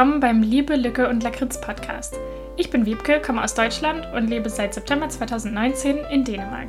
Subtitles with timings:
[0.00, 2.18] willkommen beim Liebe, Lücke und Lakritz Podcast.
[2.56, 6.68] Ich bin Wiebke, komme aus Deutschland und lebe seit September 2019 in Dänemark.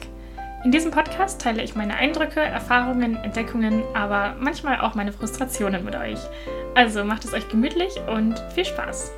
[0.66, 5.96] In diesem Podcast teile ich meine Eindrücke, Erfahrungen, Entdeckungen, aber manchmal auch meine Frustrationen mit
[5.96, 6.20] euch.
[6.76, 9.14] Also macht es euch gemütlich und viel Spaß.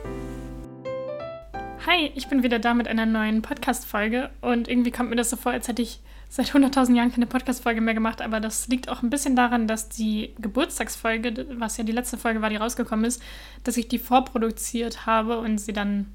[1.88, 5.38] Hi, ich bin wieder da mit einer neuen Podcast-Folge und irgendwie kommt mir das so
[5.38, 6.02] vor, als hätte ich
[6.35, 9.89] seit 100.000 Jahren keine Podcast-Folge mehr gemacht, aber das liegt auch ein bisschen daran, dass
[9.89, 13.21] die Geburtstagsfolge, was ja die letzte Folge war, die rausgekommen ist,
[13.63, 16.07] dass ich die vorproduziert habe und sie dann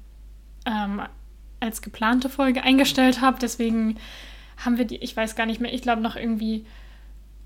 [0.65, 1.03] ähm,
[1.61, 3.39] als geplante Folge eingestellt habe.
[3.39, 3.95] Deswegen
[4.57, 6.65] haben wir die, ich weiß gar nicht mehr, ich glaube noch irgendwie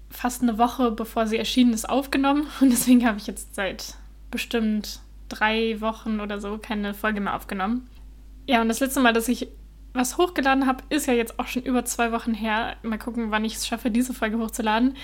[0.10, 2.48] fast eine Woche bevor sie erschienen ist, aufgenommen.
[2.60, 3.98] Und deswegen habe ich jetzt seit
[4.32, 7.88] bestimmt drei Wochen oder so keine Folge mehr aufgenommen.
[8.48, 9.48] Ja, und das letzte Mal, dass ich
[9.94, 12.76] was hochgeladen habe, ist ja jetzt auch schon über zwei Wochen her.
[12.82, 14.96] Mal gucken, wann ich es schaffe, diese Folge hochzuladen.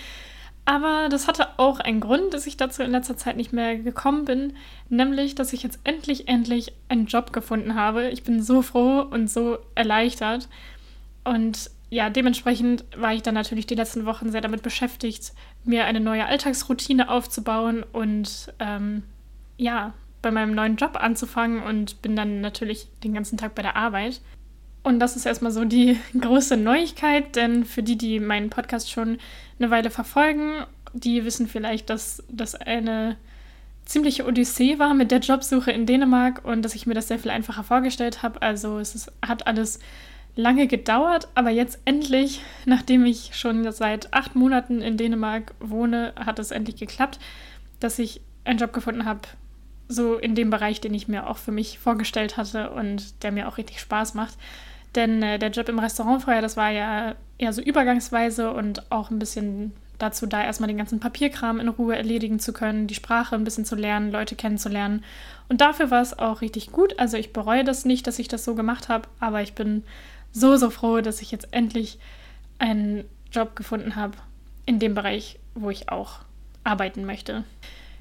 [0.65, 4.25] Aber das hatte auch einen Grund, dass ich dazu in letzter Zeit nicht mehr gekommen
[4.25, 4.53] bin,
[4.89, 8.09] nämlich, dass ich jetzt endlich, endlich einen Job gefunden habe.
[8.09, 10.47] Ich bin so froh und so erleichtert.
[11.23, 15.99] Und ja, dementsprechend war ich dann natürlich die letzten Wochen sehr damit beschäftigt, mir eine
[15.99, 19.03] neue Alltagsroutine aufzubauen und ähm,
[19.57, 23.75] ja, bei meinem neuen Job anzufangen und bin dann natürlich den ganzen Tag bei der
[23.75, 24.21] Arbeit.
[24.83, 29.17] Und das ist erstmal so die große Neuigkeit, denn für die, die meinen Podcast schon
[29.59, 33.17] eine Weile verfolgen, die wissen vielleicht, dass das eine
[33.85, 37.31] ziemliche Odyssee war mit der Jobsuche in Dänemark und dass ich mir das sehr viel
[37.31, 38.41] einfacher vorgestellt habe.
[38.41, 39.79] Also es ist, hat alles
[40.35, 46.39] lange gedauert, aber jetzt endlich, nachdem ich schon seit acht Monaten in Dänemark wohne, hat
[46.39, 47.19] es endlich geklappt,
[47.79, 49.21] dass ich einen Job gefunden habe,
[49.89, 53.47] so in dem Bereich, den ich mir auch für mich vorgestellt hatte und der mir
[53.49, 54.37] auch richtig Spaß macht.
[54.95, 59.09] Denn äh, der Job im Restaurant vorher, das war ja eher so übergangsweise und auch
[59.09, 63.35] ein bisschen dazu da, erstmal den ganzen Papierkram in Ruhe erledigen zu können, die Sprache
[63.35, 65.03] ein bisschen zu lernen, Leute kennenzulernen.
[65.49, 66.97] Und dafür war es auch richtig gut.
[66.99, 69.83] Also ich bereue das nicht, dass ich das so gemacht habe, aber ich bin
[70.31, 71.99] so, so froh, dass ich jetzt endlich
[72.59, 74.17] einen Job gefunden habe
[74.65, 76.19] in dem Bereich, wo ich auch
[76.63, 77.43] arbeiten möchte.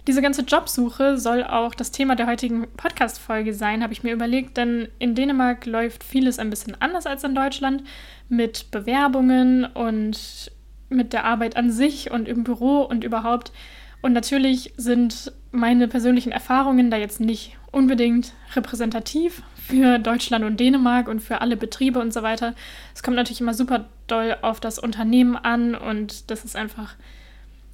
[0.08, 4.56] Diese ganze Jobsuche soll auch das Thema der heutigen Podcast-Folge sein, habe ich mir überlegt,
[4.56, 7.84] denn in Dänemark läuft vieles ein bisschen anders als in Deutschland
[8.30, 10.50] mit Bewerbungen und
[10.88, 13.52] mit der Arbeit an sich und im Büro und überhaupt.
[14.00, 21.08] Und natürlich sind meine persönlichen Erfahrungen da jetzt nicht unbedingt repräsentativ für Deutschland und Dänemark
[21.08, 22.54] und für alle Betriebe und so weiter.
[22.94, 26.94] Es kommt natürlich immer super doll auf das Unternehmen an und das ist einfach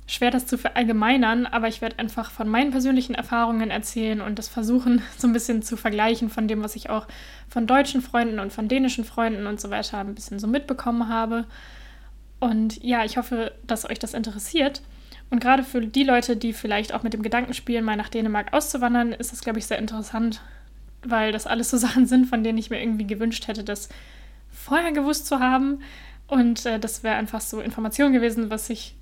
[0.07, 4.49] schwer, das zu verallgemeinern, aber ich werde einfach von meinen persönlichen Erfahrungen erzählen und das
[4.49, 7.07] versuchen, so ein bisschen zu vergleichen von dem, was ich auch
[7.49, 11.47] von deutschen Freunden und von dänischen Freunden und so weiter ein bisschen so mitbekommen habe.
[12.39, 14.83] Und ja, ich hoffe, dass euch das interessiert.
[15.31, 18.53] Und gerade für die Leute, die vielleicht auch mit dem Gedanken spielen, mal nach Dänemark
[18.53, 20.43] auszuwandern, ist das, glaube ich, sehr interessant,
[21.03, 23.89] weil das alles so Sachen sind, von denen ich mir irgendwie gewünscht hätte, das
[24.51, 25.81] vorher gewusst zu haben.
[26.27, 28.95] Und äh, das wäre einfach so Information gewesen, was ich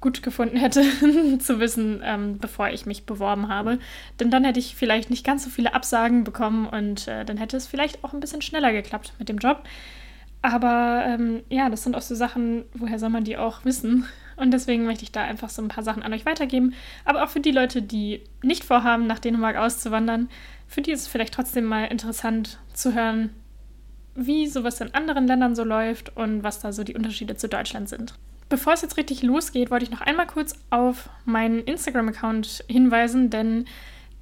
[0.00, 0.82] gut gefunden hätte,
[1.38, 3.78] zu wissen, ähm, bevor ich mich beworben habe.
[4.18, 7.56] Denn dann hätte ich vielleicht nicht ganz so viele Absagen bekommen und äh, dann hätte
[7.56, 9.62] es vielleicht auch ein bisschen schneller geklappt mit dem Job.
[10.42, 14.06] Aber ähm, ja, das sind auch so Sachen, woher soll man die auch wissen?
[14.36, 16.72] Und deswegen möchte ich da einfach so ein paar Sachen an euch weitergeben.
[17.04, 20.30] Aber auch für die Leute, die nicht vorhaben, nach Dänemark auszuwandern,
[20.66, 23.30] für die ist es vielleicht trotzdem mal interessant zu hören,
[24.14, 27.90] wie sowas in anderen Ländern so läuft und was da so die Unterschiede zu Deutschland
[27.90, 28.14] sind.
[28.50, 33.66] Bevor es jetzt richtig losgeht, wollte ich noch einmal kurz auf meinen Instagram-Account hinweisen, denn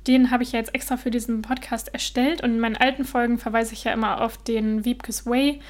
[0.07, 3.39] den habe ich ja jetzt extra für diesen Podcast erstellt und in meinen alten Folgen
[3.39, 5.61] verweise ich ja immer auf den Wiebkes Way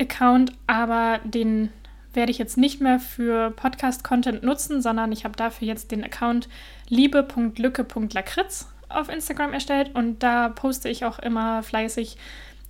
[0.00, 1.68] Account, aber den
[2.14, 6.48] werde ich jetzt nicht mehr für Podcast-Content nutzen, sondern ich habe dafür jetzt den Account
[6.88, 12.16] liebe.lücke.lakritz auf Instagram erstellt und da poste ich auch immer fleißig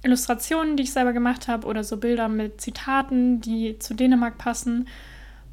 [0.03, 4.89] Illustrationen, die ich selber gemacht habe oder so Bilder mit Zitaten, die zu Dänemark passen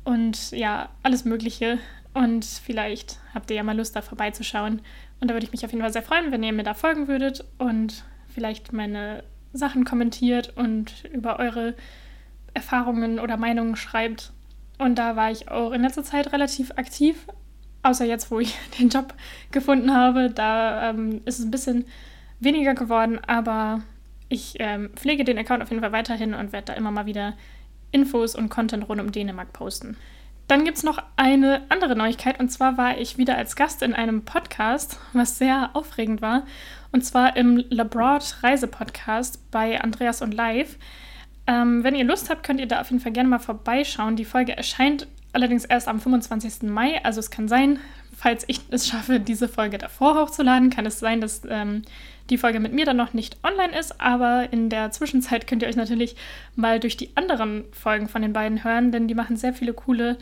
[0.04, 1.80] und ja, alles Mögliche.
[2.14, 4.82] Und vielleicht habt ihr ja mal Lust, da vorbeizuschauen.
[5.20, 7.08] Und da würde ich mich auf jeden Fall sehr freuen, wenn ihr mir da folgen
[7.08, 9.24] würdet und vielleicht meine
[9.54, 11.76] Sachen kommentiert und über eure
[12.54, 14.32] Erfahrungen oder Meinungen schreibt.
[14.78, 17.28] Und da war ich auch in letzter Zeit relativ aktiv,
[17.84, 19.14] außer jetzt, wo ich den Job
[19.52, 20.30] gefunden habe.
[20.30, 21.86] Da ähm, ist es ein bisschen
[22.40, 23.82] weniger geworden, aber
[24.30, 27.34] ich ähm, pflege den Account auf jeden Fall weiterhin und werde da immer mal wieder
[27.94, 29.95] Infos und Content rund um Dänemark posten.
[30.48, 33.94] Dann gibt es noch eine andere Neuigkeit und zwar war ich wieder als Gast in
[33.94, 36.45] einem Podcast, was sehr aufregend war.
[36.92, 40.78] Und zwar im Labroad Reisepodcast bei Andreas und Live.
[41.48, 44.16] Ähm, wenn ihr Lust habt, könnt ihr da auf jeden Fall gerne mal vorbeischauen.
[44.16, 46.63] Die Folge erscheint allerdings erst am 25.
[46.63, 47.80] Mai, also es kann sein,
[48.16, 51.84] falls ich es schaffe, diese Folge davor hochzuladen, kann es sein, dass ähm,
[52.30, 54.00] die Folge mit mir dann noch nicht online ist.
[54.00, 56.16] Aber in der Zwischenzeit könnt ihr euch natürlich
[56.56, 60.18] mal durch die anderen Folgen von den beiden hören, denn die machen sehr viele coole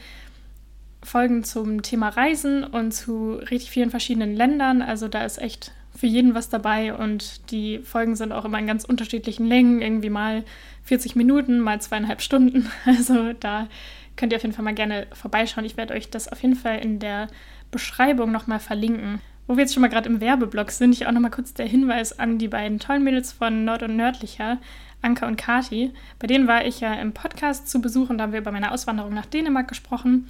[1.03, 4.81] Folgen zum Thema Reisen und zu richtig vielen verschiedenen Ländern.
[4.81, 8.67] Also da ist echt für jeden was dabei und die Folgen sind auch immer in
[8.67, 10.43] ganz unterschiedlichen Längen, irgendwie mal
[10.83, 12.71] 40 Minuten, mal zweieinhalb Stunden.
[12.85, 13.67] Also da
[14.15, 15.65] könnt ihr auf jeden Fall mal gerne vorbeischauen.
[15.65, 17.27] Ich werde euch das auf jeden Fall in der
[17.71, 19.21] Beschreibung nochmal verlinken.
[19.51, 22.17] Wo wir jetzt schon mal gerade im Werbeblock sind, ich auch nochmal kurz der Hinweis
[22.17, 24.59] an die beiden tollen Mädels von Nord und Nördlicher,
[25.01, 25.91] Anka und Kati.
[26.19, 28.71] Bei denen war ich ja im Podcast zu Besuch und da haben wir über meine
[28.71, 30.29] Auswanderung nach Dänemark gesprochen.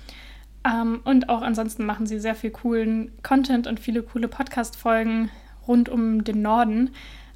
[0.65, 5.29] Ähm, und auch ansonsten machen sie sehr viel coolen Content und viele coole Podcast-Folgen
[5.67, 6.89] rund um den Norden.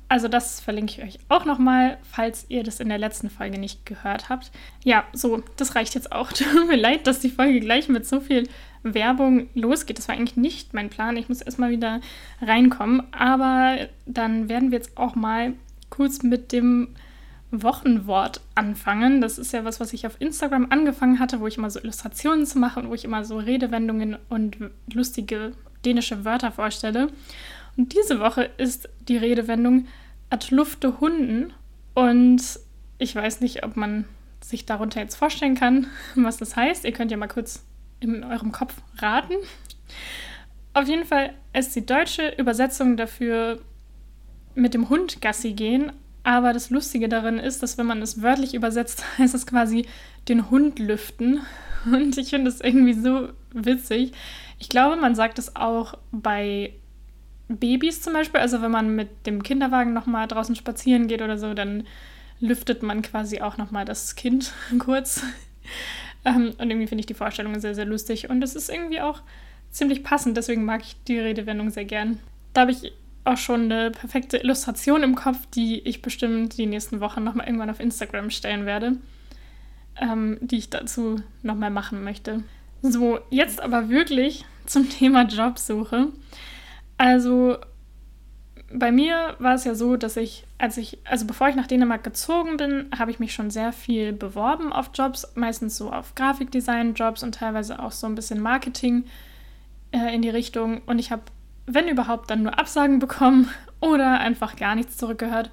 [0.10, 3.86] Also das verlinke ich euch auch nochmal, falls ihr das in der letzten Folge nicht
[3.86, 4.50] gehört habt.
[4.84, 6.31] Ja, so, das reicht jetzt auch.
[6.34, 8.50] Tut mir leid, dass die Folge gleich mit so viel
[8.86, 9.98] Werbung losgeht.
[9.98, 11.18] Das war eigentlich nicht mein Plan.
[11.18, 12.00] Ich muss erstmal wieder
[12.42, 13.04] reinkommen.
[13.12, 15.54] Aber dann werden wir jetzt auch mal
[15.90, 16.90] kurz mit dem
[17.52, 19.22] Wochenwort anfangen.
[19.22, 22.46] Das ist ja was, was ich auf Instagram angefangen hatte, wo ich immer so Illustrationen
[22.46, 24.58] zu machen und wo ich immer so Redewendungen und
[24.92, 25.54] lustige
[25.84, 27.10] dänische Wörter vorstelle.
[27.78, 29.88] Und diese Woche ist die Redewendung
[30.30, 31.54] Atlufte Hunden.
[31.94, 32.42] Und
[32.98, 34.06] ich weiß nicht, ob man
[34.42, 36.86] sich darunter jetzt vorstellen kann, was das heißt.
[36.86, 37.64] Ihr könnt ja mal kurz
[38.13, 39.36] in eurem Kopf raten.
[40.74, 43.62] Auf jeden Fall ist die deutsche Übersetzung dafür
[44.56, 45.92] mit dem Hund Gassi gehen.
[46.24, 49.86] Aber das Lustige darin ist, dass wenn man es wörtlich übersetzt, heißt es quasi
[50.28, 51.42] den Hund lüften.
[51.86, 54.12] Und ich finde das irgendwie so witzig.
[54.57, 56.74] Ich glaube, man sagt es auch bei
[57.48, 58.40] Babys zum Beispiel.
[58.40, 61.86] Also wenn man mit dem Kinderwagen nochmal draußen spazieren geht oder so, dann
[62.40, 65.22] lüftet man quasi auch nochmal das Kind kurz.
[66.25, 68.30] Ähm, und irgendwie finde ich die Vorstellung sehr, sehr lustig.
[68.30, 69.22] Und es ist irgendwie auch
[69.69, 72.19] ziemlich passend, deswegen mag ich die Redewendung sehr gern.
[72.54, 72.94] Da habe ich
[73.25, 77.69] auch schon eine perfekte Illustration im Kopf, die ich bestimmt die nächsten Wochen nochmal irgendwann
[77.69, 78.98] auf Instagram stellen werde,
[80.00, 82.44] ähm, die ich dazu nochmal machen möchte.
[82.81, 86.10] So, jetzt aber wirklich zum Thema Jobsuche.
[86.98, 87.57] Also
[88.72, 92.04] bei mir war es ja so, dass ich, als ich, also bevor ich nach Dänemark
[92.04, 97.24] gezogen bin, habe ich mich schon sehr viel beworben auf Jobs, meistens so auf Grafikdesign-Jobs
[97.24, 99.06] und teilweise auch so ein bisschen Marketing
[99.92, 100.82] äh, in die Richtung.
[100.88, 101.24] Und ich habe,
[101.68, 103.50] wenn überhaupt, dann nur Absagen bekommen
[103.82, 105.52] oder einfach gar nichts zurückgehört.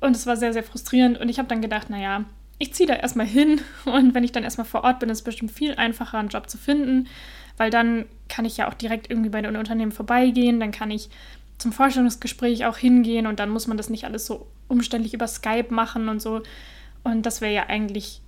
[0.00, 1.18] Und es war sehr, sehr frustrierend.
[1.18, 2.24] Und ich habe dann gedacht, naja,
[2.58, 5.24] ich ziehe da erstmal hin und wenn ich dann erstmal vor Ort bin, ist es
[5.24, 7.08] bestimmt viel einfacher, einen Job zu finden,
[7.56, 11.08] weil dann kann ich ja auch direkt irgendwie bei den Unternehmen vorbeigehen, dann kann ich
[11.58, 15.72] zum Vorstellungsgespräch auch hingehen und dann muss man das nicht alles so umständlich über Skype
[15.72, 16.42] machen und so.
[17.02, 18.22] Und das wäre ja eigentlich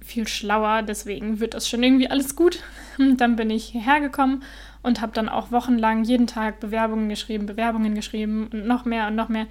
[0.00, 2.62] viel schlauer, deswegen wird das schon irgendwie alles gut.
[2.98, 4.42] Und dann bin ich hierher gekommen
[4.82, 9.14] und habe dann auch wochenlang jeden Tag Bewerbungen geschrieben, Bewerbungen geschrieben und noch mehr und
[9.14, 9.46] noch mehr.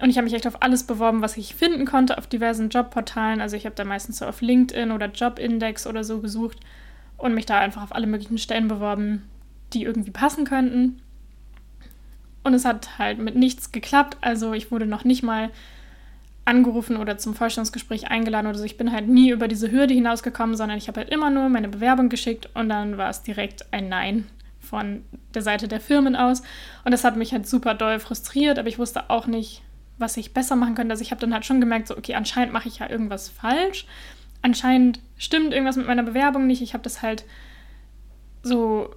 [0.00, 3.40] Und ich habe mich echt auf alles beworben, was ich finden konnte, auf diversen Jobportalen.
[3.40, 6.58] Also ich habe da meistens so auf LinkedIn oder Jobindex oder so gesucht
[7.18, 9.28] und mich da einfach auf alle möglichen Stellen beworben,
[9.72, 11.02] die irgendwie passen könnten.
[12.42, 14.16] Und es hat halt mit nichts geklappt.
[14.20, 15.50] Also ich wurde noch nicht mal
[16.44, 18.64] angerufen oder zum Vorstellungsgespräch eingeladen oder so.
[18.64, 21.68] Ich bin halt nie über diese Hürde hinausgekommen, sondern ich habe halt immer nur meine
[21.68, 24.26] Bewerbung geschickt und dann war es direkt ein Nein
[24.58, 25.04] von
[25.34, 26.42] der Seite der Firmen aus.
[26.84, 29.62] Und das hat mich halt super doll frustriert, aber ich wusste auch nicht,
[29.98, 30.92] was ich besser machen könnte.
[30.92, 33.86] Also ich habe dann halt schon gemerkt, so, okay, anscheinend mache ich ja irgendwas falsch.
[34.42, 36.62] Anscheinend stimmt irgendwas mit meiner Bewerbung nicht.
[36.62, 37.24] Ich habe das halt
[38.42, 38.94] so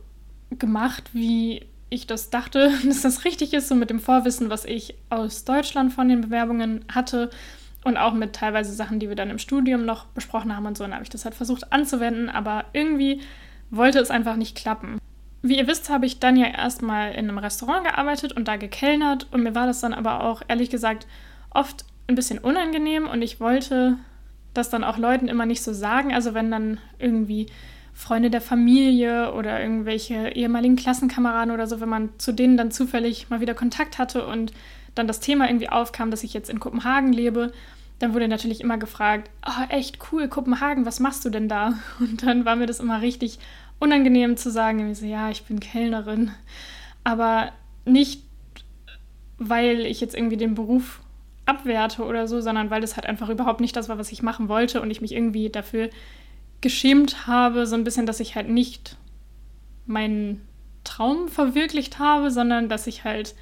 [0.58, 4.96] gemacht, wie ich das dachte, dass das richtig ist, so mit dem Vorwissen, was ich
[5.10, 7.30] aus Deutschland von den Bewerbungen hatte
[7.84, 10.84] und auch mit teilweise Sachen, die wir dann im Studium noch besprochen haben und so.
[10.84, 13.22] dann habe ich das halt versucht anzuwenden, aber irgendwie
[13.70, 15.00] wollte es einfach nicht klappen.
[15.42, 19.28] Wie ihr wisst, habe ich dann ja erstmal in einem Restaurant gearbeitet und da gekellnert
[19.32, 21.06] und mir war das dann aber auch ehrlich gesagt
[21.50, 23.98] oft ein bisschen unangenehm und ich wollte
[24.54, 26.14] das dann auch Leuten immer nicht so sagen.
[26.14, 27.48] Also wenn dann irgendwie
[27.94, 33.30] Freunde der Familie oder irgendwelche ehemaligen Klassenkameraden oder so, wenn man zu denen dann zufällig
[33.30, 34.52] mal wieder Kontakt hatte und
[34.96, 37.52] dann das Thema irgendwie aufkam, dass ich jetzt in Kopenhagen lebe,
[38.00, 41.76] dann wurde natürlich immer gefragt, oh, echt cool, Kopenhagen, was machst du denn da?
[42.00, 43.40] Und dann war mir das immer richtig
[43.80, 46.32] unangenehm zu sagen, so, ja, ich bin Kellnerin,
[47.04, 47.52] aber
[47.86, 48.24] nicht,
[49.38, 51.02] weil ich jetzt irgendwie den Beruf
[51.46, 54.48] abwerte oder so, sondern weil das halt einfach überhaupt nicht das war, was ich machen
[54.48, 55.90] wollte und ich mich irgendwie dafür
[56.64, 58.98] geschämt habe, so ein bisschen, dass ich halt nicht
[59.86, 60.42] meinen
[60.84, 63.36] Traum verwirklicht habe, sondern dass ich halt,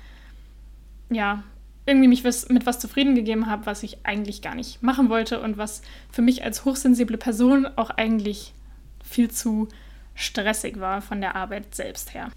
[1.10, 1.44] ja,
[1.86, 5.58] irgendwie mich mit was zufrieden gegeben habe, was ich eigentlich gar nicht machen wollte und
[5.58, 8.54] was für mich als hochsensible Person auch eigentlich
[9.04, 9.68] viel zu
[10.13, 12.30] stressig war von der Arbeit selbst her.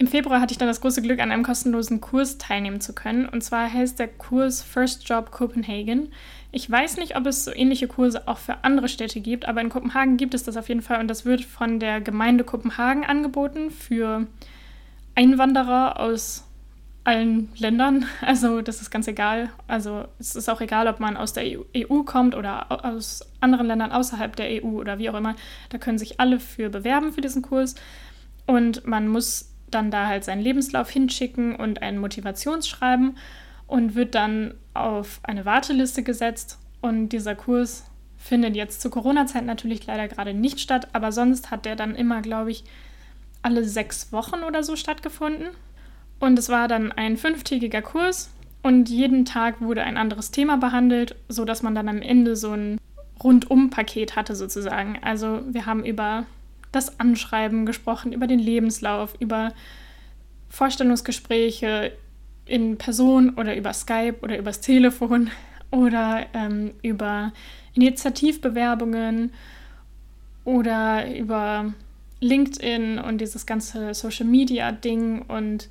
[0.00, 3.28] Im Februar hatte ich dann das große Glück, an einem kostenlosen Kurs teilnehmen zu können.
[3.28, 6.10] Und zwar heißt der Kurs First Job Copenhagen.
[6.52, 9.68] Ich weiß nicht, ob es so ähnliche Kurse auch für andere Städte gibt, aber in
[9.68, 13.70] Kopenhagen gibt es das auf jeden Fall und das wird von der Gemeinde Kopenhagen angeboten
[13.70, 14.26] für
[15.16, 16.44] Einwanderer aus
[17.04, 18.06] allen Ländern.
[18.22, 19.50] Also das ist ganz egal.
[19.68, 23.66] Also es ist auch egal, ob man aus der EU e kommt oder aus anderen
[23.66, 25.36] Ländern außerhalb der EU oder wie auch immer.
[25.68, 27.74] Da können sich alle für bewerben für diesen Kurs.
[28.46, 33.16] Und man muss dann da halt seinen Lebenslauf hinschicken und ein Motivationsschreiben
[33.66, 36.58] und wird dann auf eine Warteliste gesetzt.
[36.80, 37.84] Und dieser Kurs
[38.16, 42.20] findet jetzt zur Corona-Zeit natürlich leider gerade nicht statt, aber sonst hat der dann immer,
[42.22, 42.64] glaube ich,
[43.42, 45.48] alle sechs Wochen oder so stattgefunden.
[46.18, 48.30] Und es war dann ein fünftägiger Kurs
[48.62, 52.78] und jeden Tag wurde ein anderes Thema behandelt, sodass man dann am Ende so ein
[53.22, 54.98] Rundum-Paket hatte sozusagen.
[55.02, 56.26] Also wir haben über
[56.72, 59.52] das Anschreiben gesprochen, über den Lebenslauf, über
[60.48, 61.92] Vorstellungsgespräche
[62.46, 65.30] in Person oder über Skype oder übers Telefon
[65.70, 67.32] oder ähm, über
[67.74, 69.32] Initiativbewerbungen
[70.44, 71.72] oder über
[72.20, 75.68] LinkedIn und dieses ganze Social Media Ding und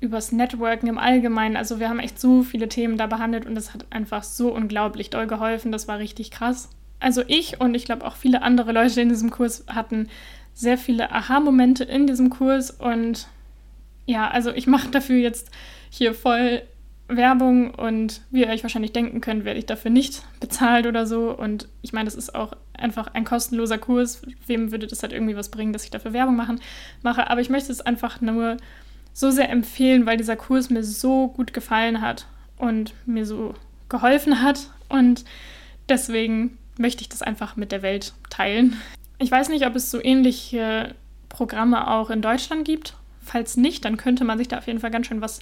[0.00, 1.56] übers Networking im Allgemeinen.
[1.56, 5.10] Also wir haben echt so viele Themen da behandelt und das hat einfach so unglaublich
[5.10, 5.72] doll geholfen.
[5.72, 6.70] Das war richtig krass
[7.00, 10.08] also ich und ich glaube auch viele andere Leute in diesem Kurs hatten
[10.54, 13.26] sehr viele Aha-Momente in diesem Kurs und
[14.06, 15.50] ja, also ich mache dafür jetzt
[15.90, 16.62] hier voll
[17.16, 21.36] Werbung und wie ihr euch wahrscheinlich denken könnt, werde ich dafür nicht bezahlt oder so.
[21.36, 24.22] Und ich meine, das ist auch einfach ein kostenloser Kurs.
[24.46, 26.60] Wem würde das halt irgendwie was bringen, dass ich dafür Werbung machen,
[27.02, 27.28] mache?
[27.28, 28.56] Aber ich möchte es einfach nur
[29.12, 32.26] so sehr empfehlen, weil dieser Kurs mir so gut gefallen hat
[32.58, 33.54] und mir so
[33.88, 34.70] geholfen hat.
[34.88, 35.24] Und
[35.88, 38.76] deswegen möchte ich das einfach mit der Welt teilen.
[39.18, 40.94] Ich weiß nicht, ob es so ähnliche
[41.28, 42.96] Programme auch in Deutschland gibt.
[43.20, 45.40] Falls nicht, dann könnte man sich da auf jeden Fall ganz schön was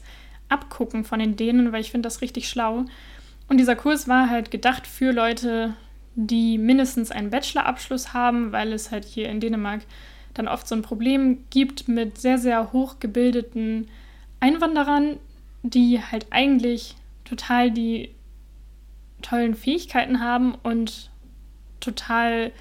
[0.49, 2.85] abgucken von den Dänen, weil ich finde das richtig schlau.
[3.49, 5.75] Und dieser Kurs war halt gedacht für Leute,
[6.17, 9.83] die mindestens einen Bachelorabschluss haben, weil es halt hier in Dänemark
[10.35, 13.89] dann oft so ein Problem gibt mit sehr, sehr hochgebildeten
[14.41, 15.19] Einwanderern,
[15.63, 18.11] die halt eigentlich total die
[19.23, 21.08] tollen Fähigkeiten haben und
[21.81, 22.53] total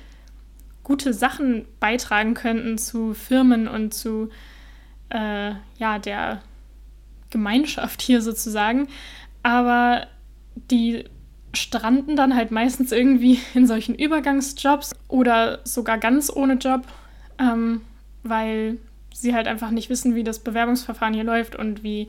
[0.84, 4.30] gute Sachen beitragen könnten zu Firmen und zu
[5.10, 6.42] äh, ja, der
[7.30, 8.88] Gemeinschaft hier sozusagen.
[9.44, 10.08] Aber
[10.72, 11.06] die
[11.54, 16.88] stranden dann halt meistens irgendwie in solchen Übergangsjobs oder sogar ganz ohne Job,
[17.40, 17.82] ähm,
[18.24, 18.78] weil
[19.14, 22.08] sie halt einfach nicht wissen, wie das Bewerbungsverfahren hier läuft und wie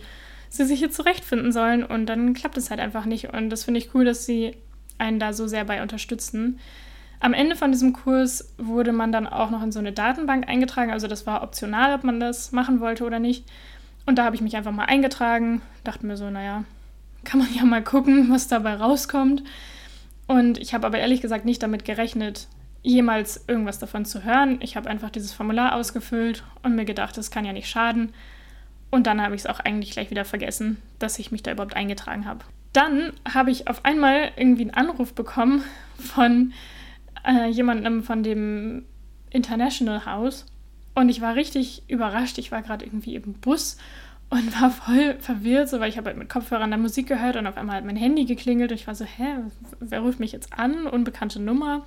[0.51, 1.85] sie sich hier zurechtfinden sollen.
[1.85, 3.33] Und dann klappt es halt einfach nicht.
[3.33, 4.57] Und das finde ich cool, dass sie
[4.99, 6.59] einen da so sehr bei unterstützen.
[7.21, 10.93] Am Ende von diesem Kurs wurde man dann auch noch in so eine Datenbank eingetragen.
[10.93, 13.45] Also das war optional, ob man das machen wollte oder nicht.
[14.07, 16.65] Und da habe ich mich einfach mal eingetragen, dachte mir so, naja,
[17.25, 19.43] kann man ja mal gucken, was dabei rauskommt.
[20.27, 22.47] Und ich habe aber ehrlich gesagt nicht damit gerechnet,
[22.83, 24.59] jemals irgendwas davon zu hören.
[24.61, 28.15] Ich habe einfach dieses Formular ausgefüllt und mir gedacht, das kann ja nicht schaden.
[28.91, 31.77] Und dann habe ich es auch eigentlich gleich wieder vergessen, dass ich mich da überhaupt
[31.77, 32.45] eingetragen habe.
[32.73, 35.65] Dann habe ich auf einmal irgendwie einen Anruf bekommen
[35.99, 36.53] von
[37.25, 38.85] äh, jemandem von dem
[39.31, 40.47] International House
[40.95, 42.39] und ich war richtig überrascht.
[42.39, 43.77] Ich war gerade irgendwie im Bus
[44.31, 47.47] und war voll verwirrt, so, weil ich habe halt mit Kopfhörern der Musik gehört und
[47.47, 49.37] auf einmal hat mein Handy geklingelt und ich war so, hä,
[49.81, 50.87] wer ruft mich jetzt an?
[50.87, 51.87] Unbekannte Nummer.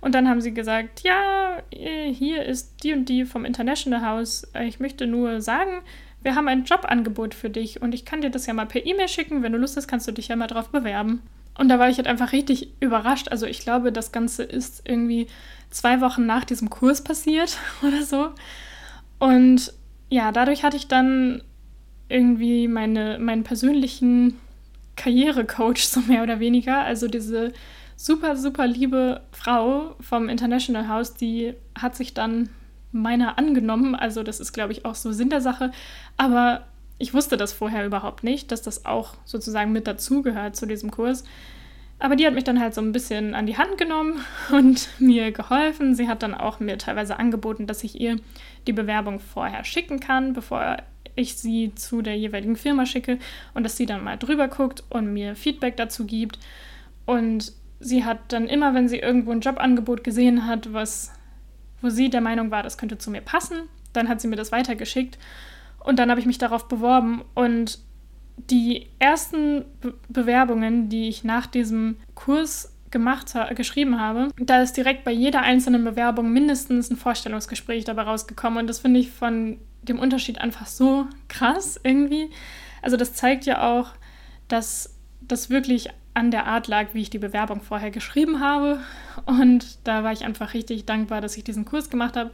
[0.00, 4.46] Und dann haben sie gesagt, ja, hier ist die und die vom International House.
[4.62, 5.82] Ich möchte nur sagen,
[6.22, 9.08] wir haben ein Jobangebot für dich und ich kann dir das ja mal per E-Mail
[9.08, 9.42] schicken.
[9.42, 11.22] Wenn du Lust hast, kannst du dich ja mal drauf bewerben.
[11.58, 13.28] Und da war ich halt einfach richtig überrascht.
[13.30, 15.26] Also ich glaube, das Ganze ist irgendwie
[15.70, 18.30] zwei Wochen nach diesem Kurs passiert oder so.
[19.18, 19.72] Und
[20.08, 21.42] ja, dadurch hatte ich dann
[22.08, 24.38] irgendwie meine, meinen persönlichen
[24.96, 26.82] Karrierecoach, so mehr oder weniger.
[26.82, 27.52] Also diese
[27.96, 32.50] super, super liebe Frau vom International House, die hat sich dann
[32.92, 33.94] meiner angenommen.
[33.94, 35.72] Also das ist, glaube ich, auch so Sinn der Sache.
[36.16, 36.66] Aber
[36.98, 41.24] ich wusste das vorher überhaupt nicht, dass das auch sozusagen mit dazugehört zu diesem Kurs.
[41.98, 44.20] Aber die hat mich dann halt so ein bisschen an die Hand genommen
[44.52, 45.94] und mir geholfen.
[45.94, 48.18] Sie hat dann auch mir teilweise angeboten, dass ich ihr
[48.66, 50.78] die Bewerbung vorher schicken kann, bevor
[51.14, 53.18] ich sie zu der jeweiligen Firma schicke
[53.54, 56.38] und dass sie dann mal drüber guckt und mir Feedback dazu gibt.
[57.06, 61.12] Und sie hat dann immer, wenn sie irgendwo ein Jobangebot gesehen hat, was,
[61.80, 63.62] wo sie der Meinung war, das könnte zu mir passen,
[63.94, 65.18] dann hat sie mir das weitergeschickt.
[65.86, 67.78] Und dann habe ich mich darauf beworben und
[68.50, 75.04] die ersten Be Bewerbungen, die ich nach diesem Kurs gemacht, geschrieben habe, da ist direkt
[75.04, 78.58] bei jeder einzelnen Bewerbung mindestens ein Vorstellungsgespräch dabei rausgekommen.
[78.58, 82.30] Und das finde ich von dem Unterschied einfach so krass irgendwie.
[82.82, 83.90] Also das zeigt ja auch,
[84.48, 88.80] dass das wirklich an der Art lag, wie ich die Bewerbung vorher geschrieben habe.
[89.24, 92.32] Und da war ich einfach richtig dankbar, dass ich diesen Kurs gemacht habe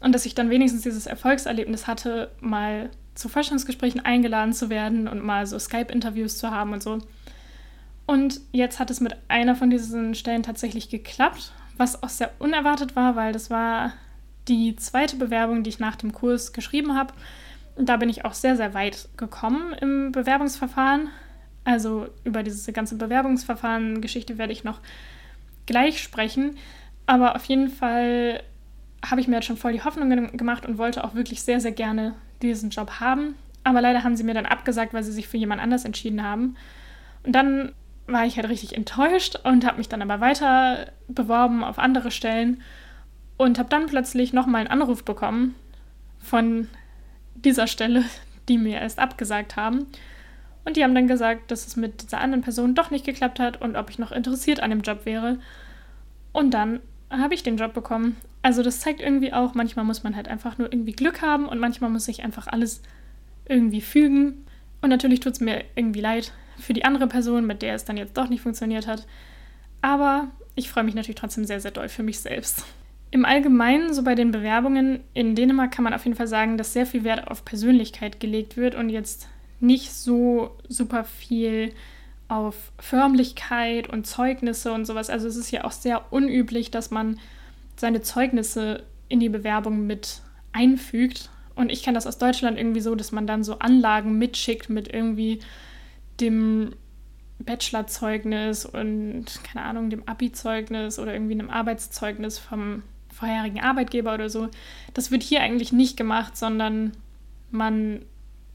[0.00, 5.24] und dass ich dann wenigstens dieses Erfolgserlebnis hatte, mal zu Forschungsgesprächen eingeladen zu werden und
[5.24, 6.98] mal so Skype-Interviews zu haben und so.
[8.06, 12.96] Und jetzt hat es mit einer von diesen Stellen tatsächlich geklappt, was auch sehr unerwartet
[12.96, 13.92] war, weil das war
[14.46, 17.12] die zweite Bewerbung, die ich nach dem Kurs geschrieben habe.
[17.76, 21.08] Und da bin ich auch sehr, sehr weit gekommen im Bewerbungsverfahren.
[21.64, 24.80] Also über diese ganze Bewerbungsverfahren-Geschichte werde ich noch
[25.66, 26.56] gleich sprechen.
[27.04, 28.42] Aber auf jeden Fall
[29.04, 31.72] habe ich mir jetzt schon voll die Hoffnung gemacht und wollte auch wirklich sehr, sehr
[31.72, 33.34] gerne diesen Job haben.
[33.64, 36.56] Aber leider haben sie mir dann abgesagt, weil sie sich für jemand anders entschieden haben.
[37.24, 37.72] Und dann
[38.06, 42.62] war ich halt richtig enttäuscht und habe mich dann aber weiter beworben auf andere Stellen
[43.36, 45.54] und habe dann plötzlich nochmal einen Anruf bekommen
[46.18, 46.68] von
[47.34, 48.04] dieser Stelle,
[48.48, 49.86] die mir erst abgesagt haben.
[50.64, 53.60] Und die haben dann gesagt, dass es mit dieser anderen Person doch nicht geklappt hat
[53.60, 55.38] und ob ich noch interessiert an dem Job wäre.
[56.32, 58.16] Und dann habe ich den Job bekommen.
[58.42, 61.58] Also das zeigt irgendwie auch, manchmal muss man halt einfach nur irgendwie Glück haben und
[61.58, 62.82] manchmal muss sich einfach alles
[63.48, 64.44] irgendwie fügen.
[64.80, 67.96] Und natürlich tut es mir irgendwie leid für die andere Person, mit der es dann
[67.96, 69.06] jetzt doch nicht funktioniert hat.
[69.80, 72.64] Aber ich freue mich natürlich trotzdem sehr, sehr doll für mich selbst.
[73.10, 76.72] Im Allgemeinen, so bei den Bewerbungen in Dänemark, kann man auf jeden Fall sagen, dass
[76.72, 79.28] sehr viel Wert auf Persönlichkeit gelegt wird und jetzt
[79.60, 81.72] nicht so super viel
[82.28, 85.08] auf Förmlichkeit und Zeugnisse und sowas.
[85.08, 87.18] Also es ist ja auch sehr unüblich, dass man
[87.80, 91.30] seine Zeugnisse in die Bewerbung mit einfügt.
[91.54, 94.92] Und ich kenne das aus Deutschland irgendwie so, dass man dann so Anlagen mitschickt mit
[94.92, 95.40] irgendwie
[96.20, 96.74] dem
[97.40, 104.48] Bachelorzeugnis und keine Ahnung, dem Abi-Zeugnis oder irgendwie einem Arbeitszeugnis vom vorherigen Arbeitgeber oder so.
[104.94, 106.92] Das wird hier eigentlich nicht gemacht, sondern
[107.50, 108.02] man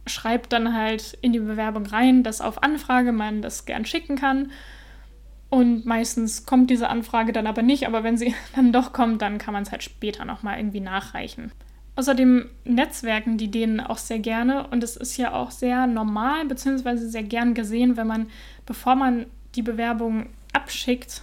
[0.06, 4.52] schreibt dann halt in die Bewerbung rein, dass auf Anfrage man das gern schicken kann.
[5.54, 9.38] Und meistens kommt diese Anfrage dann aber nicht, aber wenn sie dann doch kommt, dann
[9.38, 11.52] kann man es halt später nochmal irgendwie nachreichen.
[11.96, 16.98] Außerdem netzwerken die denen auch sehr gerne und es ist ja auch sehr normal bzw.
[16.98, 18.32] sehr gern gesehen, wenn man,
[18.66, 21.22] bevor man die Bewerbung abschickt,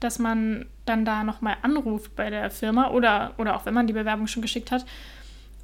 [0.00, 3.92] dass man dann da nochmal anruft bei der Firma oder, oder auch wenn man die
[3.92, 4.86] Bewerbung schon geschickt hat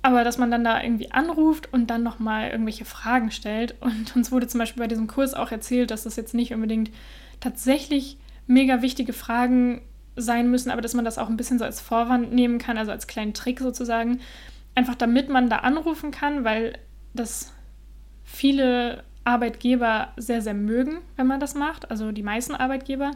[0.03, 3.77] aber dass man dann da irgendwie anruft und dann nochmal irgendwelche Fragen stellt.
[3.81, 6.91] Und uns wurde zum Beispiel bei diesem Kurs auch erzählt, dass das jetzt nicht unbedingt
[7.43, 9.83] tatsächlich mega wichtige Fragen
[10.17, 12.91] sein müssen, aber dass man das auch ein bisschen so als Vorwand nehmen kann, also
[12.91, 14.21] als kleinen Trick sozusagen.
[14.75, 16.79] Einfach damit man da anrufen kann, weil
[17.15, 17.53] das
[18.25, 23.13] viele Arbeitgeber sehr, sehr mögen, wenn man das macht, also die meisten Arbeitgeber,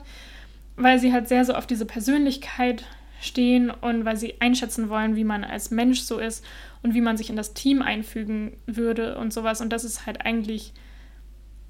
[0.76, 2.84] weil sie halt sehr so auf diese Persönlichkeit
[3.20, 6.44] stehen und weil sie einschätzen wollen, wie man als Mensch so ist
[6.82, 9.60] und wie man sich in das Team einfügen würde und sowas.
[9.60, 10.72] Und das ist halt eigentlich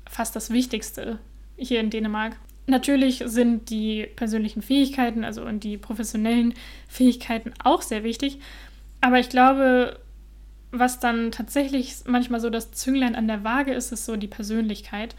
[0.09, 1.19] fast das Wichtigste
[1.57, 2.37] hier in Dänemark.
[2.67, 6.55] Natürlich sind die persönlichen Fähigkeiten, also und die professionellen
[6.89, 8.41] Fähigkeiten auch sehr wichtig.
[9.01, 10.01] Aber ich glaube,
[10.73, 15.15] was dann tatsächlich manchmal so das Zünglein an der Waage ist, ist so die Persönlichkeit.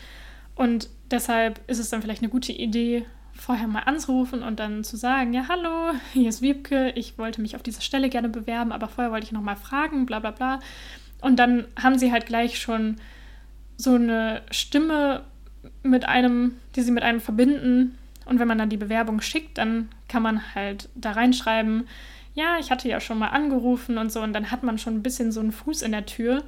[0.55, 4.97] Und deshalb ist es dann vielleicht eine gute Idee, vorher mal anzurufen und dann zu
[4.97, 8.87] sagen, ja, hallo, hier ist Wiebke, ich wollte mich auf diese Stelle gerne bewerben, aber
[8.87, 10.59] vorher wollte ich noch mal fragen, bla bla bla.
[11.21, 12.97] Und dann haben sie halt gleich schon
[13.77, 15.23] so eine Stimme
[15.83, 17.97] mit einem, die sie mit einem verbinden.
[18.25, 21.87] Und wenn man dann die Bewerbung schickt, dann kann man halt da reinschreiben,
[22.33, 24.21] ja, ich hatte ja schon mal angerufen und so.
[24.21, 26.43] Und dann hat man schon ein bisschen so einen Fuß in der Tür.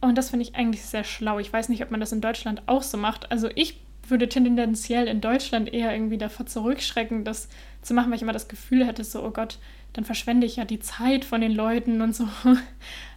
[0.00, 1.38] Und das finde ich eigentlich sehr schlau.
[1.38, 3.30] Ich weiß nicht, ob man das in Deutschland auch so macht.
[3.32, 7.48] Also ich würde tendenziell in Deutschland eher irgendwie davor zurückschrecken, das
[7.82, 9.58] zu machen, weil ich immer das Gefühl hätte, so, oh Gott,
[9.92, 12.28] dann verschwende ich ja die Zeit von den Leuten und so.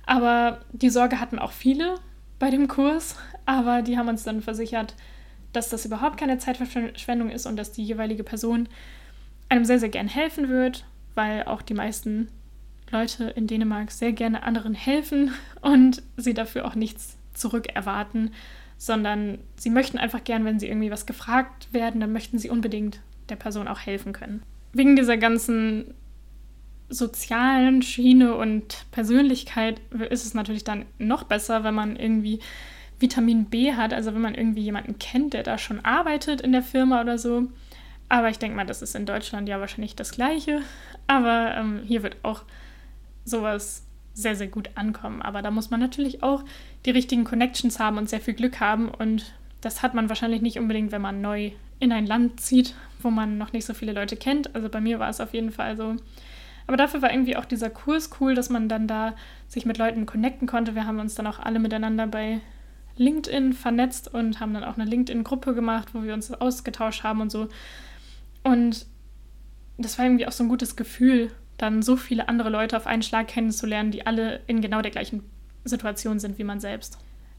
[0.06, 1.96] Aber die Sorge hatten auch viele
[2.46, 3.16] bei dem Kurs,
[3.48, 4.94] aber die haben uns dann versichert,
[5.52, 8.70] dass das überhaupt keine Zeitverschwendung ist und dass die jeweilige Person
[9.50, 12.28] einem sehr, sehr gern helfen wird, weil auch die meisten
[12.92, 18.32] Leute in Dänemark sehr gerne anderen helfen und sie dafür auch nichts zurück erwarten
[18.78, 23.00] sondern sie möchten einfach gern, wenn sie irgendwie was gefragt werden, dann möchten sie unbedingt
[23.30, 24.44] der Person auch helfen können.
[24.74, 25.94] Wegen dieser ganzen
[26.90, 32.40] sozialen Schiene und Persönlichkeit ist es natürlich dann noch besser, wenn man irgendwie
[33.00, 36.64] Vitamin B hat, also wenn man irgendwie jemanden kennt, der da schon arbeitet in der
[36.64, 37.48] Firma oder so.
[38.08, 40.62] Aber ich denke mal, das ist in Deutschland ja wahrscheinlich das Gleiche.
[41.08, 42.44] Aber ähm, hier wird auch
[43.26, 45.22] sowas sehr, sehr gut ankommen.
[45.22, 46.44] Aber da muss man natürlich auch
[46.86, 48.90] die richtigen Connections haben und sehr viel Glück haben.
[48.90, 53.10] Und das hat man wahrscheinlich nicht unbedingt, wenn man neu in ein Land zieht, wo
[53.10, 54.56] man noch nicht so viele Leute kennt.
[54.56, 55.96] Also bei mir war es auf jeden Fall so.
[56.68, 59.16] Aber dafür war irgendwie auch dieser Kurs cool, dass man dann da
[59.48, 60.76] sich mit Leuten connecten konnte.
[60.76, 62.42] Wir haben uns dann auch alle miteinander bei
[62.98, 67.32] LinkedIn vernetzt und haben dann auch eine LinkedIn-Gruppe gemacht, wo wir uns ausgetauscht haben und
[67.32, 67.50] so.
[68.44, 68.86] Und
[69.78, 73.02] das war irgendwie auch so ein gutes Gefühl, dann so viele andere Leute auf einen
[73.02, 75.24] Schlag kennenzulernen, die alle in genau der gleichen
[75.64, 76.98] Situation sind wie man selbst.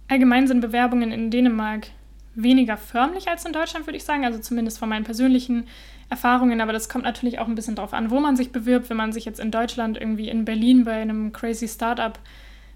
[0.08, 1.88] Allgemein sind Bewerbungen in Dänemark
[2.34, 5.66] weniger förmlich als in Deutschland, würde ich sagen, also zumindest von meinen persönlichen
[6.08, 8.90] Erfahrungen, aber das kommt natürlich auch ein bisschen darauf an, wo man sich bewirbt.
[8.90, 12.18] Wenn man sich jetzt in Deutschland irgendwie in Berlin bei einem crazy Startup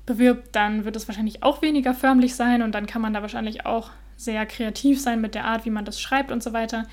[0.06, 3.66] bewirbt, dann wird es wahrscheinlich auch weniger förmlich sein und dann kann man da wahrscheinlich
[3.66, 6.86] auch sehr kreativ sein mit der Art, wie man das schreibt und so weiter.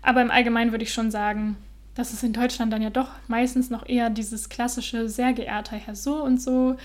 [0.00, 1.56] Aber im Allgemeinen würde ich schon sagen,
[1.94, 5.94] dass es in Deutschland dann ja doch meistens noch eher dieses klassische, sehr geehrter Herr
[5.94, 6.76] so und so,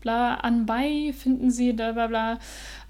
[0.00, 2.38] bla, anbei finden Sie, bla bla bla.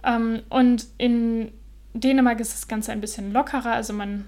[0.02, 1.52] Ähm, und in
[1.94, 4.24] Dänemark ist das Ganze ein bisschen lockerer, also man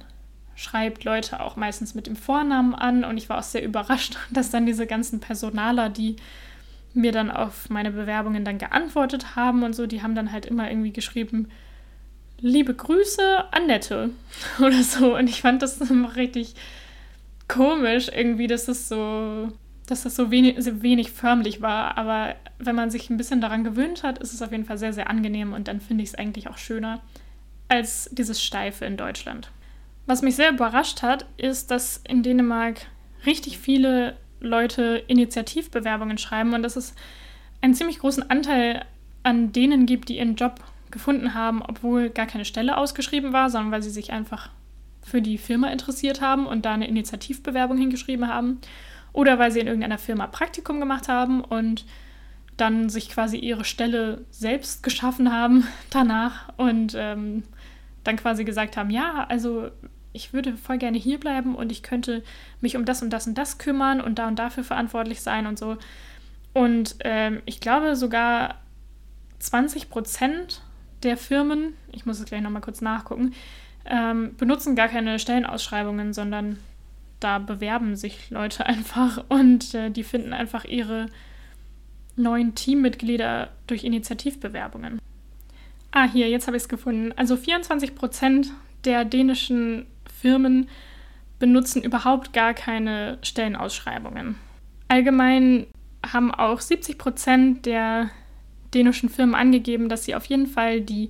[0.54, 4.50] schreibt Leute auch meistens mit dem Vornamen an und ich war auch sehr überrascht, dass
[4.50, 6.16] dann diese ganzen Personaler, die
[6.94, 10.70] mir dann auf meine Bewerbungen dann geantwortet haben und so, die haben dann halt immer
[10.70, 11.48] irgendwie geschrieben,
[12.40, 14.10] liebe Grüße, Annette
[14.60, 15.16] oder so.
[15.16, 16.54] Und ich fand das immer richtig
[17.48, 19.48] komisch irgendwie, dass das so,
[19.86, 21.98] dass das so wenig, so wenig förmlich war.
[21.98, 24.92] Aber wenn man sich ein bisschen daran gewöhnt hat, ist es auf jeden Fall sehr,
[24.92, 27.00] sehr angenehm und dann finde ich es eigentlich auch schöner
[27.68, 29.50] als dieses Steife in Deutschland.
[30.06, 32.86] Was mich sehr überrascht hat, ist, dass in Dänemark
[33.24, 36.94] richtig viele Leute Initiativbewerbungen schreiben und dass es
[37.62, 38.84] einen ziemlich großen Anteil
[39.22, 43.72] an denen gibt, die ihren Job gefunden haben, obwohl gar keine Stelle ausgeschrieben war, sondern
[43.72, 44.50] weil sie sich einfach
[45.02, 48.60] für die Firma interessiert haben und da eine Initiativbewerbung hingeschrieben haben.
[49.12, 51.84] Oder weil sie in irgendeiner Firma Praktikum gemacht haben und
[52.56, 57.44] dann sich quasi ihre Stelle selbst geschaffen haben danach und ähm,
[58.04, 59.70] dann quasi gesagt haben, ja, also
[60.14, 62.22] ich würde voll gerne hier bleiben und ich könnte
[62.60, 65.58] mich um das und das und das kümmern und da und dafür verantwortlich sein und
[65.58, 65.76] so.
[66.54, 68.60] Und ähm, ich glaube sogar
[69.40, 70.62] 20 Prozent
[71.02, 73.34] der Firmen, ich muss es gleich nochmal kurz nachgucken,
[73.84, 76.58] ähm, benutzen gar keine Stellenausschreibungen, sondern
[77.18, 81.06] da bewerben sich Leute einfach und äh, die finden einfach ihre
[82.14, 85.00] neuen Teammitglieder durch Initiativbewerbungen.
[85.90, 87.12] Ah, hier, jetzt habe ich es gefunden.
[87.16, 88.52] Also 24 Prozent
[88.84, 89.86] der dänischen
[90.24, 90.68] Firmen
[91.38, 94.36] benutzen überhaupt gar keine Stellenausschreibungen.
[94.88, 95.66] Allgemein
[96.02, 98.08] haben auch 70 Prozent der
[98.72, 101.08] dänischen Firmen angegeben, dass sie auf jeden Fall die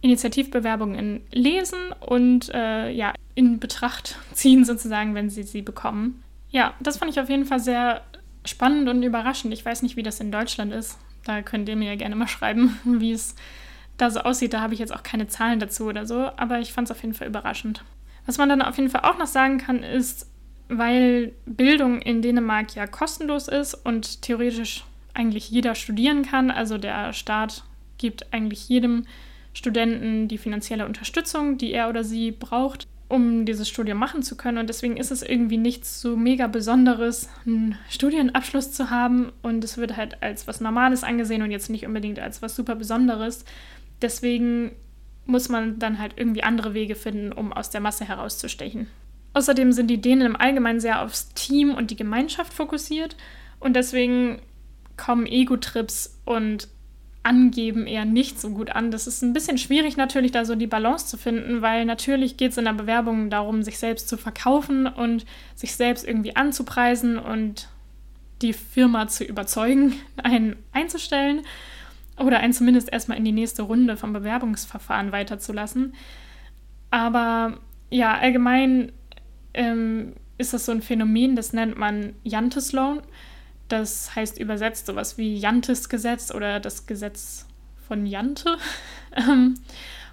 [0.00, 6.22] Initiativbewerbungen lesen und äh, ja, in Betracht ziehen, sozusagen, wenn sie sie bekommen.
[6.50, 8.02] Ja, das fand ich auf jeden Fall sehr
[8.44, 9.52] spannend und überraschend.
[9.52, 10.98] Ich weiß nicht, wie das in Deutschland ist.
[11.24, 13.34] Da könnt ihr mir ja gerne mal schreiben, wie es
[13.96, 14.52] da so aussieht.
[14.52, 17.02] Da habe ich jetzt auch keine Zahlen dazu oder so, aber ich fand es auf
[17.02, 17.82] jeden Fall überraschend.
[18.26, 20.28] Was man dann auf jeden Fall auch noch sagen kann, ist,
[20.68, 24.84] weil Bildung in Dänemark ja kostenlos ist und theoretisch
[25.14, 27.64] eigentlich jeder studieren kann, also der Staat
[27.98, 29.06] gibt eigentlich jedem
[29.52, 34.58] Studenten die finanzielle Unterstützung, die er oder sie braucht, um dieses Studium machen zu können.
[34.58, 39.32] Und deswegen ist es irgendwie nichts so mega Besonderes, einen Studienabschluss zu haben.
[39.42, 42.74] Und es wird halt als was Normales angesehen und jetzt nicht unbedingt als was super
[42.74, 43.44] Besonderes.
[44.02, 44.72] Deswegen
[45.26, 48.86] muss man dann halt irgendwie andere Wege finden, um aus der Masse herauszustechen.
[49.34, 53.16] Außerdem sind die Dänen im Allgemeinen sehr aufs Team und die Gemeinschaft fokussiert
[53.60, 54.40] und deswegen
[54.96, 56.68] kommen Ego-Trips und
[57.22, 58.92] Angeben eher nicht so gut an.
[58.92, 62.52] Das ist ein bisschen schwierig natürlich, da so die Balance zu finden, weil natürlich geht
[62.52, 67.68] es in der Bewerbung darum, sich selbst zu verkaufen und sich selbst irgendwie anzupreisen und
[68.42, 71.40] die Firma zu überzeugen, einen einzustellen
[72.18, 75.94] oder einen zumindest erstmal in die nächste Runde vom Bewerbungsverfahren weiterzulassen.
[76.90, 77.58] Aber
[77.90, 78.92] ja, allgemein
[79.54, 83.02] ähm, ist das so ein Phänomen, das nennt man Jantes-Loan.
[83.68, 87.46] Das heißt übersetzt sowas wie Jantes-Gesetz oder das Gesetz
[87.86, 88.56] von Jante.
[89.18, 89.54] Ähm,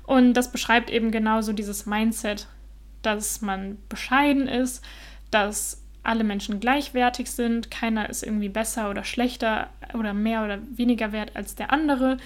[0.03, 2.47] und das beschreibt eben genauso dieses Mindset,
[3.01, 4.81] dass man bescheiden ist,
[5.29, 11.11] dass alle Menschen gleichwertig sind, keiner ist irgendwie besser oder schlechter oder mehr oder weniger
[11.11, 12.17] wert als der andere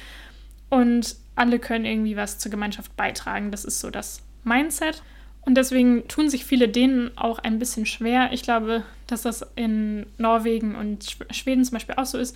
[0.70, 3.52] und alle können irgendwie was zur Gemeinschaft beitragen.
[3.52, 5.04] Das ist so das Mindset.
[5.42, 8.34] Und deswegen tun sich viele denen auch ein bisschen schwer.
[8.34, 12.36] Ich glaube, dass das in Norwegen und Schweden zum Beispiel auch so ist.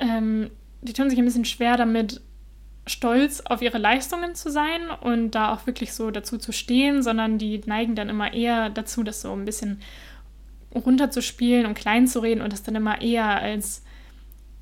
[0.00, 0.50] Ähm,
[0.82, 2.20] die tun sich ein bisschen schwer damit,
[2.86, 7.38] stolz auf ihre Leistungen zu sein und da auch wirklich so dazu zu stehen, sondern
[7.38, 9.80] die neigen dann immer eher dazu, das so ein bisschen
[10.74, 13.82] runterzuspielen und klein zu reden und das dann immer eher als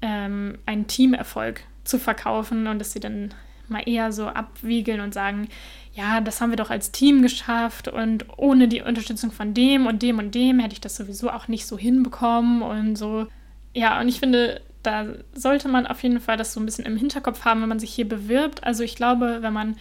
[0.01, 3.35] ähm, einen Teamerfolg zu verkaufen und dass sie dann
[3.69, 5.49] mal eher so abwiegeln und sagen,
[5.95, 10.03] ja, das haben wir doch als Team geschafft und ohne die Unterstützung von dem und
[10.03, 13.27] dem und dem hätte ich das sowieso auch nicht so hinbekommen und so.
[13.75, 16.97] Ja, und ich finde, da sollte man auf jeden Fall das so ein bisschen im
[16.97, 18.65] Hinterkopf haben, wenn man sich hier bewirbt.
[18.65, 19.77] Also ich glaube, wenn man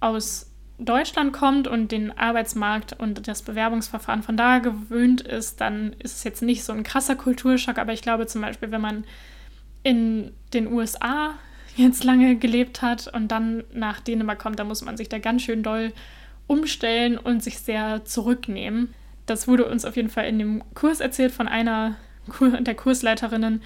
[0.00, 6.16] aus Deutschland kommt und den Arbeitsmarkt und das Bewerbungsverfahren von da gewöhnt ist, dann ist
[6.16, 7.78] es jetzt nicht so ein krasser Kulturschock.
[7.78, 9.04] Aber ich glaube zum Beispiel, wenn man
[9.82, 11.34] in den USA
[11.76, 15.42] jetzt lange gelebt hat und dann nach Dänemark kommt, dann muss man sich da ganz
[15.42, 15.92] schön doll
[16.46, 18.94] umstellen und sich sehr zurücknehmen.
[19.24, 21.96] Das wurde uns auf jeden Fall in dem Kurs erzählt von einer
[22.40, 23.62] der Kursleiterinnen,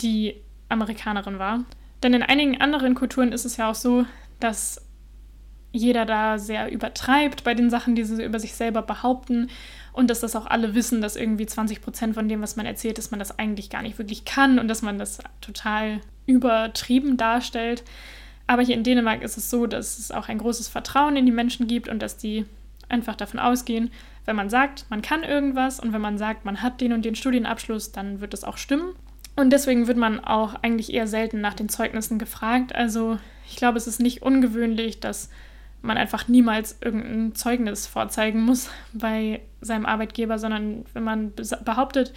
[0.00, 0.36] die
[0.68, 1.64] Amerikanerin war.
[2.02, 4.06] Denn in einigen anderen Kulturen ist es ja auch so,
[4.40, 4.87] dass
[5.72, 9.48] jeder da sehr übertreibt bei den Sachen, die sie über sich selber behaupten
[9.92, 12.98] und dass das auch alle wissen, dass irgendwie 20 Prozent von dem, was man erzählt,
[12.98, 17.84] dass man das eigentlich gar nicht wirklich kann und dass man das total übertrieben darstellt.
[18.46, 21.32] Aber hier in Dänemark ist es so, dass es auch ein großes Vertrauen in die
[21.32, 22.46] Menschen gibt und dass die
[22.88, 23.90] einfach davon ausgehen,
[24.24, 27.14] wenn man sagt, man kann irgendwas und wenn man sagt, man hat den und den
[27.14, 28.94] Studienabschluss, dann wird es auch stimmen.
[29.36, 32.74] Und deswegen wird man auch eigentlich eher selten nach den Zeugnissen gefragt.
[32.74, 35.30] Also ich glaube, es ist nicht ungewöhnlich, dass
[35.82, 41.32] man einfach niemals irgendein Zeugnis vorzeigen muss bei seinem Arbeitgeber, sondern wenn man
[41.64, 42.12] behauptet,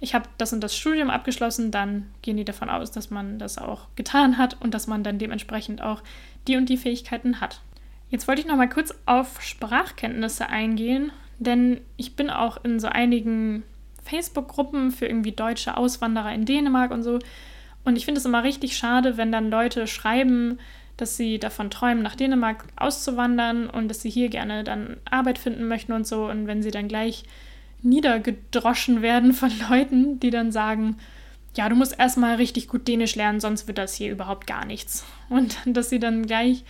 [0.00, 3.56] ich habe das und das Studium abgeschlossen, dann gehen die davon aus, dass man das
[3.56, 6.02] auch getan hat und dass man dann dementsprechend auch
[6.46, 7.62] die und die Fähigkeiten hat.
[8.10, 12.88] Jetzt wollte ich noch mal kurz auf Sprachkenntnisse eingehen, denn ich bin auch in so
[12.88, 13.62] einigen
[14.02, 17.18] Facebook-Gruppen für irgendwie deutsche Auswanderer in Dänemark und so.
[17.84, 20.58] Und ich finde es immer richtig schade, wenn dann Leute schreiben,
[20.96, 25.68] dass sie davon träumen, nach Dänemark auszuwandern und dass sie hier gerne dann Arbeit finden
[25.68, 26.26] möchten und so.
[26.26, 27.24] Und wenn sie dann gleich
[27.82, 30.96] niedergedroschen werden von Leuten, die dann sagen,
[31.54, 35.04] ja, du musst erstmal richtig gut Dänisch lernen, sonst wird das hier überhaupt gar nichts.
[35.28, 36.64] Und dass sie dann gleich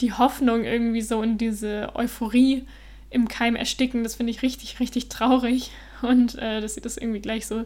[0.00, 2.64] die Hoffnung irgendwie so in diese Euphorie
[3.10, 5.70] im Keim ersticken, das finde ich richtig, richtig traurig.
[6.02, 7.64] Und äh, dass sie das irgendwie gleich so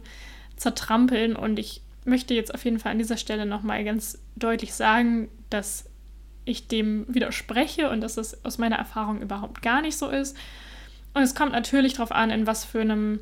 [0.57, 1.37] zertrampeln.
[1.37, 5.85] Und ich möchte jetzt auf jeden Fall an dieser Stelle nochmal ganz deutlich sagen, dass
[6.45, 10.37] ich dem widerspreche und dass es aus meiner Erfahrung überhaupt gar nicht so ist.
[11.15, 13.21] Und es kommt natürlich darauf an, in was für einem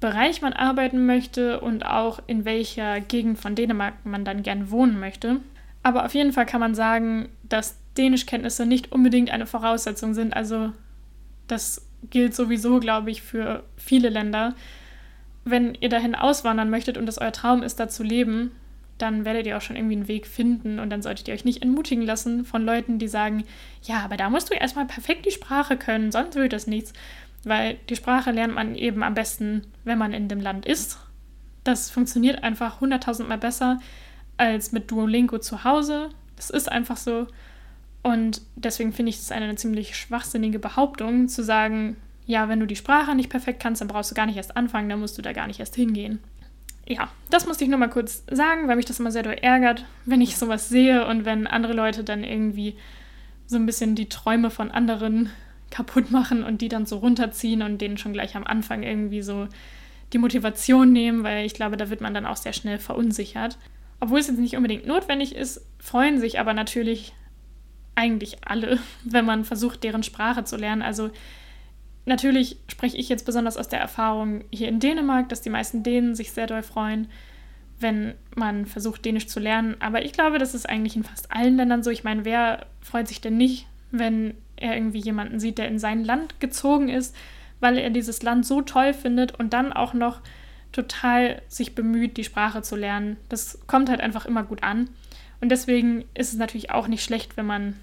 [0.00, 5.00] Bereich man arbeiten möchte und auch in welcher Gegend von Dänemark man dann gern wohnen
[5.00, 5.40] möchte.
[5.82, 10.34] Aber auf jeden Fall kann man sagen, dass Dänischkenntnisse nicht unbedingt eine Voraussetzung sind.
[10.34, 10.72] Also
[11.46, 14.54] das gilt sowieso, glaube ich, für viele Länder.
[15.44, 18.50] Wenn ihr dahin auswandern möchtet und es euer Traum ist, da zu leben,
[18.98, 21.62] dann werdet ihr auch schon irgendwie einen Weg finden und dann solltet ihr euch nicht
[21.62, 23.44] entmutigen lassen von Leuten, die sagen,
[23.82, 26.92] ja, aber da musst du erstmal perfekt die Sprache können, sonst wird das nichts.
[27.44, 30.98] Weil die Sprache lernt man eben am besten, wenn man in dem Land ist.
[31.62, 33.78] Das funktioniert einfach hunderttausendmal besser
[34.36, 36.10] als mit Duolingo zu Hause.
[36.36, 37.26] Das ist einfach so.
[38.02, 42.76] Und deswegen finde ich es eine ziemlich schwachsinnige Behauptung, zu sagen, ja, wenn du die
[42.76, 45.32] Sprache nicht perfekt kannst, dann brauchst du gar nicht erst anfangen, dann musst du da
[45.32, 46.20] gar nicht erst hingehen
[46.86, 49.84] ja, das musste ich nur mal kurz sagen, weil mich das immer sehr doll ärgert,
[50.04, 52.76] wenn ich sowas sehe und wenn andere Leute dann irgendwie
[53.46, 55.30] so ein bisschen die Träume von anderen
[55.70, 59.48] kaputt machen und die dann so runterziehen und denen schon gleich am Anfang irgendwie so
[60.12, 63.58] die Motivation nehmen, weil ich glaube, da wird man dann auch sehr schnell verunsichert.
[63.98, 67.14] Obwohl es jetzt nicht unbedingt notwendig ist, freuen sich aber natürlich
[67.96, 70.82] eigentlich alle, wenn man versucht, deren Sprache zu lernen.
[70.82, 71.10] Also
[72.06, 76.14] Natürlich spreche ich jetzt besonders aus der Erfahrung hier in Dänemark, dass die meisten Dänen
[76.14, 77.08] sich sehr doll freuen,
[77.80, 79.76] wenn man versucht, Dänisch zu lernen.
[79.80, 81.90] Aber ich glaube, das ist eigentlich in fast allen Ländern so.
[81.90, 86.04] Ich meine, wer freut sich denn nicht, wenn er irgendwie jemanden sieht, der in sein
[86.04, 87.14] Land gezogen ist,
[87.60, 90.20] weil er dieses Land so toll findet und dann auch noch
[90.72, 93.16] total sich bemüht, die Sprache zu lernen.
[93.28, 94.90] Das kommt halt einfach immer gut an.
[95.40, 97.74] Und deswegen ist es natürlich auch nicht schlecht, wenn man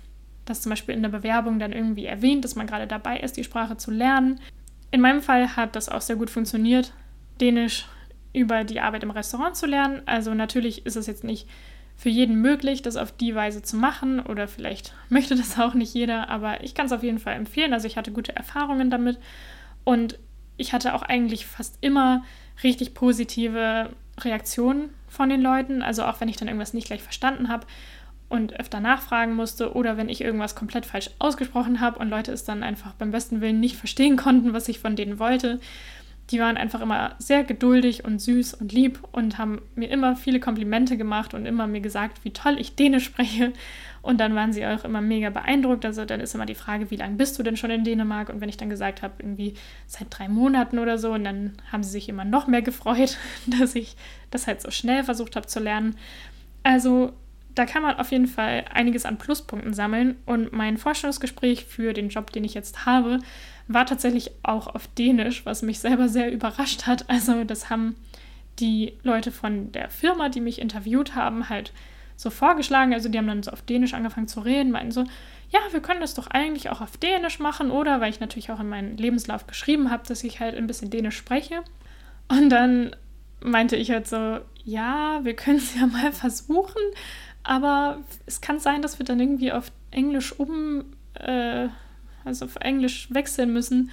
[0.46, 3.44] das zum Beispiel in der Bewerbung dann irgendwie erwähnt, dass man gerade dabei ist, die
[3.44, 4.40] Sprache zu lernen.
[4.92, 6.94] In meinem Fall hat das auch sehr gut funktioniert,
[7.42, 7.88] Dänisch
[8.34, 10.02] über die Arbeit im Restaurant zu lernen.
[10.06, 11.48] Also natürlich ist es jetzt nicht
[11.96, 15.94] für jeden möglich, das auf die Weise zu machen oder vielleicht möchte das auch nicht
[15.94, 17.74] jeder, aber ich kann es auf jeden Fall empfehlen.
[17.74, 19.20] Also ich hatte gute Erfahrungen damit
[19.84, 20.20] und
[20.58, 22.24] ich hatte auch eigentlich fast immer
[22.64, 25.82] richtig positive Reaktionen von den Leuten.
[25.82, 27.66] Also auch wenn ich dann irgendwas nicht gleich verstanden habe
[28.34, 32.44] und öfter nachfragen musste oder wenn ich irgendwas komplett falsch ausgesprochen habe und Leute es
[32.44, 35.60] dann einfach beim besten Willen nicht verstehen konnten, was ich von denen wollte.
[36.32, 40.40] Die waren einfach immer sehr geduldig und süß und lieb und haben mir immer viele
[40.40, 43.54] Komplimente gemacht und immer mir gesagt, wie toll ich Dänisch spreche.
[44.02, 45.86] Und dann waren sie auch immer mega beeindruckt.
[45.86, 48.30] Also dann ist immer die Frage, wie lange bist du denn schon in Dänemark?
[48.30, 49.54] Und wenn ich dann gesagt habe, irgendwie
[49.86, 53.76] seit drei Monaten oder so, und dann haben sie sich immer noch mehr gefreut, dass
[53.76, 53.96] ich
[54.32, 55.96] das halt so schnell versucht habe zu lernen.
[56.64, 57.14] Also
[57.56, 60.18] da kann man auf jeden Fall einiges an Pluspunkten sammeln.
[60.26, 63.20] Und mein Vorstellungsgespräch für den Job, den ich jetzt habe,
[63.68, 67.10] war tatsächlich auch auf Dänisch, was mich selber sehr überrascht hat.
[67.10, 67.96] Also das haben
[68.60, 71.74] die Leute von der Firma, die mich interviewt haben, halt
[72.16, 72.94] so vorgeschlagen.
[72.94, 75.04] Also die haben dann so auf Dänisch angefangen zu reden, meinten so,
[75.50, 78.60] ja, wir können das doch eigentlich auch auf Dänisch machen, oder weil ich natürlich auch
[78.60, 81.62] in meinen Lebenslauf geschrieben habe, dass ich halt ein bisschen Dänisch spreche.
[82.28, 82.96] Und dann
[83.42, 86.82] meinte ich halt so, ja, wir können es ja mal versuchen,
[87.44, 91.68] aber es kann sein, dass wir dann irgendwie auf Englisch um, äh,
[92.24, 93.92] also auf Englisch wechseln müssen.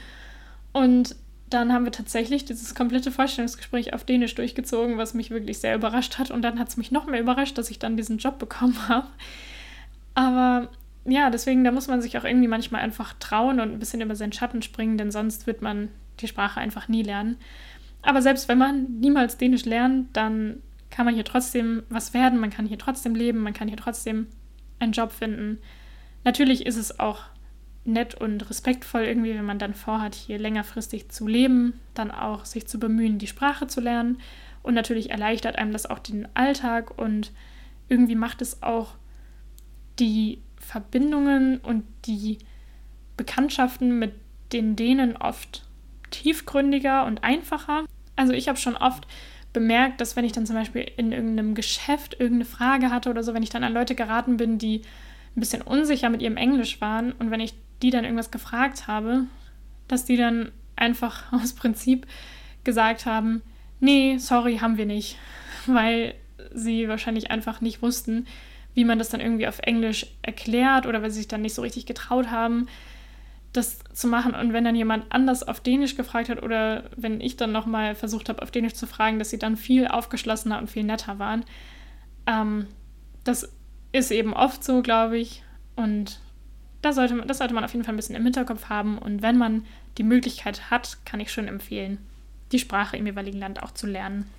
[0.73, 1.17] Und
[1.51, 6.19] dann haben wir tatsächlich dieses komplette Vorstellungsgespräch auf Dänisch durchgezogen, was mich wirklich sehr überrascht
[6.19, 6.31] hat.
[6.31, 9.09] Und dann hat es mich noch mehr überrascht, dass ich dann diesen Job bekommen habe.
[10.15, 10.69] Aber
[11.05, 14.15] ja, deswegen, da muss man sich auch irgendwie manchmal einfach trauen und ein bisschen über
[14.15, 15.89] seinen Schatten springen, denn sonst wird man
[16.21, 17.37] die Sprache einfach nie lernen.
[18.03, 20.63] Aber selbst wenn man niemals Dänisch lernt, dann
[21.01, 24.27] kann man hier trotzdem was werden, man kann hier trotzdem leben, man kann hier trotzdem
[24.81, 25.57] einen Job finden.
[26.25, 27.23] Natürlich ist es auch
[27.87, 32.69] nett und respektvoll irgendwie, wenn man dann vorhat, hier längerfristig zu leben, dann auch sich
[32.69, 34.19] zu bemühen, die Sprache zu lernen.
[34.63, 37.33] Und natürlich erleichtert einem das auch den Alltag und
[37.89, 38.97] irgendwie macht es auch
[39.99, 42.41] die Verbindungen und die
[43.17, 44.13] Bekanntschaften mit
[44.53, 45.67] den Dänen oft
[46.11, 47.87] tiefgründiger und einfacher.
[48.17, 49.07] Also ich habe schon oft
[49.53, 53.35] bemerkt, dass wenn ich dann zum Beispiel in irgendeinem Geschäft irgendeine Frage hatte oder so,
[53.35, 54.83] wenn ich dann an Leute geraten bin, die
[55.37, 59.27] ein bisschen unsicher mit ihrem Englisch waren und wenn ich die dann irgendwas gefragt habe,
[59.89, 62.07] dass die dann einfach aus Prinzip
[62.65, 63.43] gesagt haben,
[63.81, 65.17] nee, sorry, haben wir nicht,
[65.67, 66.15] weil
[66.53, 68.27] sie wahrscheinlich einfach nicht wussten,
[68.75, 71.63] wie man das dann irgendwie auf Englisch erklärt oder weil sie sich dann nicht so
[71.63, 72.69] richtig getraut haben,
[73.53, 74.35] das zu machen.
[74.35, 78.29] Und wenn dann jemand anders auf Dänisch gefragt hat oder wenn ich dann nochmal versucht
[78.29, 81.45] habe, auf Dänisch zu fragen, dass sie dann viel aufgeschlossener und viel netter waren.
[82.27, 82.67] Ähm,
[83.25, 83.53] das
[83.93, 85.43] ist eben oft so, glaube ich.
[85.75, 86.21] Und
[86.83, 88.99] da sollte man, das sollte man auf jeden Fall ein bisschen im Hinterkopf haben.
[88.99, 89.67] Und wenn man
[89.99, 91.99] die Möglichkeit hat, kann ich schon empfehlen,
[92.53, 94.31] die Sprache im jeweiligen Land auch zu lernen.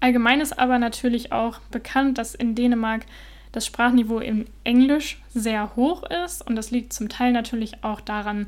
[0.00, 3.06] Allgemein ist aber natürlich auch bekannt, dass in Dänemark
[3.52, 8.46] das Sprachniveau im Englisch sehr hoch ist und das liegt zum Teil natürlich auch daran,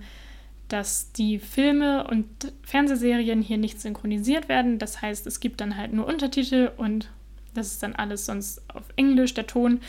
[0.68, 2.26] dass die Filme und
[2.62, 4.78] Fernsehserien hier nicht synchronisiert werden.
[4.78, 7.10] Das heißt, es gibt dann halt nur Untertitel und
[7.52, 9.80] das ist dann alles sonst auf Englisch, der Ton.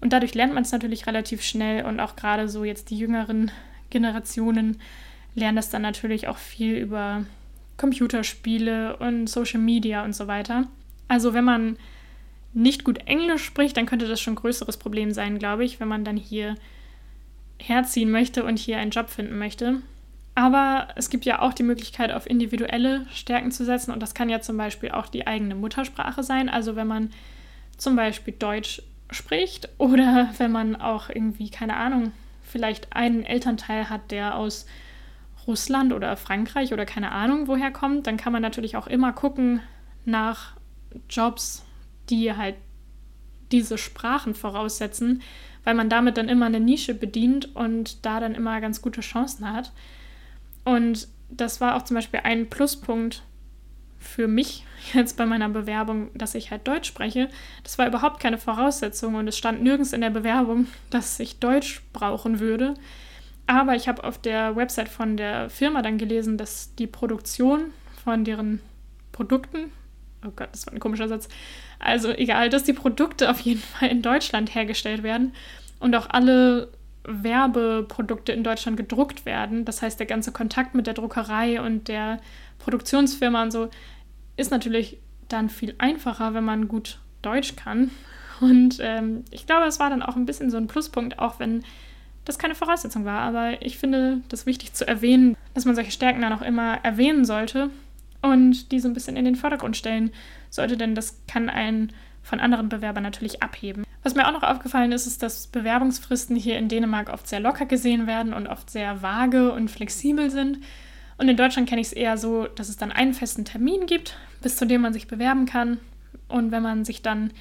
[0.00, 3.50] Und dadurch lernt man es natürlich relativ schnell und auch gerade so jetzt die jüngeren
[3.90, 4.80] Generationen
[5.34, 7.24] lernen das dann natürlich auch viel über
[7.76, 10.66] Computerspiele und Social Media und so weiter.
[11.08, 11.76] Also wenn man
[12.52, 15.88] nicht gut Englisch spricht, dann könnte das schon ein größeres Problem sein, glaube ich, wenn
[15.88, 16.54] man dann hier
[17.58, 19.82] herziehen möchte und hier einen Job finden möchte.
[20.34, 24.28] Aber es gibt ja auch die Möglichkeit, auf individuelle Stärken zu setzen und das kann
[24.28, 26.48] ja zum Beispiel auch die eigene Muttersprache sein.
[26.48, 27.10] Also wenn man
[27.76, 32.12] zum Beispiel Deutsch spricht oder wenn man auch irgendwie, keine Ahnung,
[32.44, 34.66] vielleicht einen Elternteil hat, der aus
[35.46, 39.60] Russland oder Frankreich oder keine Ahnung woher kommt, dann kann man natürlich auch immer gucken
[40.04, 40.52] nach
[41.10, 41.64] Jobs
[42.10, 42.56] die halt
[43.52, 45.22] diese Sprachen voraussetzen,
[45.64, 49.50] weil man damit dann immer eine Nische bedient und da dann immer ganz gute Chancen
[49.50, 49.72] hat.
[50.64, 53.22] Und das war auch zum Beispiel ein Pluspunkt
[53.98, 57.28] für mich jetzt bei meiner Bewerbung, dass ich halt Deutsch spreche.
[57.62, 61.82] Das war überhaupt keine Voraussetzung und es stand nirgends in der Bewerbung, dass ich Deutsch
[61.92, 62.74] brauchen würde.
[63.46, 67.72] Aber ich habe auf der Website von der Firma dann gelesen, dass die Produktion
[68.04, 68.60] von deren
[69.10, 69.72] Produkten,
[70.24, 71.28] oh Gott, das war ein komischer Satz,
[71.78, 75.32] also egal, dass die Produkte auf jeden Fall in Deutschland hergestellt werden
[75.80, 76.68] und auch alle
[77.04, 79.64] Werbeprodukte in Deutschland gedruckt werden.
[79.64, 82.20] Das heißt, der ganze Kontakt mit der Druckerei und der
[82.58, 83.70] Produktionsfirma und so
[84.36, 87.90] ist natürlich dann viel einfacher, wenn man gut Deutsch kann.
[88.40, 91.64] Und ähm, ich glaube, es war dann auch ein bisschen so ein Pluspunkt, auch wenn
[92.24, 93.20] das keine Voraussetzung war.
[93.20, 97.24] Aber ich finde das wichtig zu erwähnen, dass man solche Stärken dann auch immer erwähnen
[97.24, 97.70] sollte
[98.22, 100.12] und die so ein bisschen in den Vordergrund stellen
[100.50, 101.92] sollte, denn das kann einen
[102.22, 103.84] von anderen Bewerbern natürlich abheben.
[104.02, 107.66] Was mir auch noch aufgefallen ist, ist, dass Bewerbungsfristen hier in Dänemark oft sehr locker
[107.66, 110.58] gesehen werden und oft sehr vage und flexibel sind.
[111.16, 114.16] Und in Deutschland kenne ich es eher so, dass es dann einen festen Termin gibt,
[114.40, 115.78] bis zu dem man sich bewerben kann.
[116.28, 117.32] Und wenn man sich dann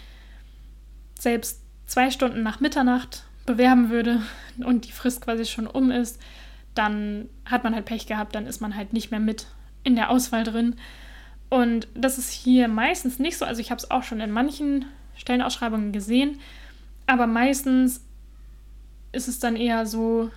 [1.19, 4.21] selbst zwei Stunden nach Mitternacht bewerben würde
[4.63, 6.19] und die Frist quasi schon um ist,
[6.73, 9.47] dann hat man halt Pech gehabt, dann ist man halt nicht mehr mit
[9.83, 10.75] in der Auswahl drin.
[11.49, 13.45] Und das ist hier meistens nicht so.
[13.45, 14.85] Also ich habe es auch schon in manchen
[15.15, 16.39] Stellenausschreibungen gesehen,
[17.05, 18.03] aber meistens
[19.13, 20.29] ist es dann eher so,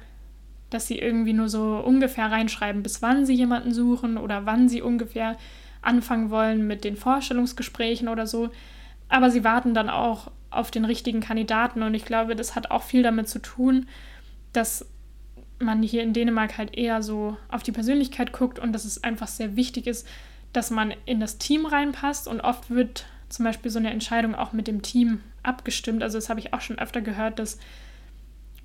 [0.70, 4.82] dass sie irgendwie nur so ungefähr reinschreiben, bis wann sie jemanden suchen oder wann sie
[4.82, 5.36] ungefähr
[5.82, 8.50] anfangen wollen mit den Vorstellungsgesprächen oder so.
[9.08, 11.82] Aber sie warten dann auch auf den richtigen Kandidaten.
[11.82, 13.88] Und ich glaube, das hat auch viel damit zu tun,
[14.52, 14.86] dass
[15.58, 19.28] man hier in Dänemark halt eher so auf die Persönlichkeit guckt und dass es einfach
[19.28, 20.06] sehr wichtig ist,
[20.52, 22.28] dass man in das Team reinpasst.
[22.28, 26.02] Und oft wird zum Beispiel so eine Entscheidung auch mit dem Team abgestimmt.
[26.02, 27.58] Also das habe ich auch schon öfter gehört, dass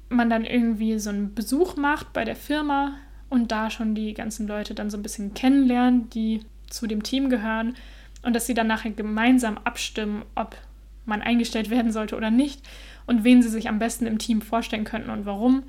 [0.09, 2.95] man dann irgendwie so einen Besuch macht bei der Firma
[3.29, 7.29] und da schon die ganzen Leute dann so ein bisschen kennenlernen, die zu dem Team
[7.29, 7.75] gehören
[8.21, 10.55] und dass sie dann nachher gemeinsam abstimmen, ob
[11.05, 12.61] man eingestellt werden sollte oder nicht
[13.05, 15.63] und wen sie sich am besten im Team vorstellen könnten und warum.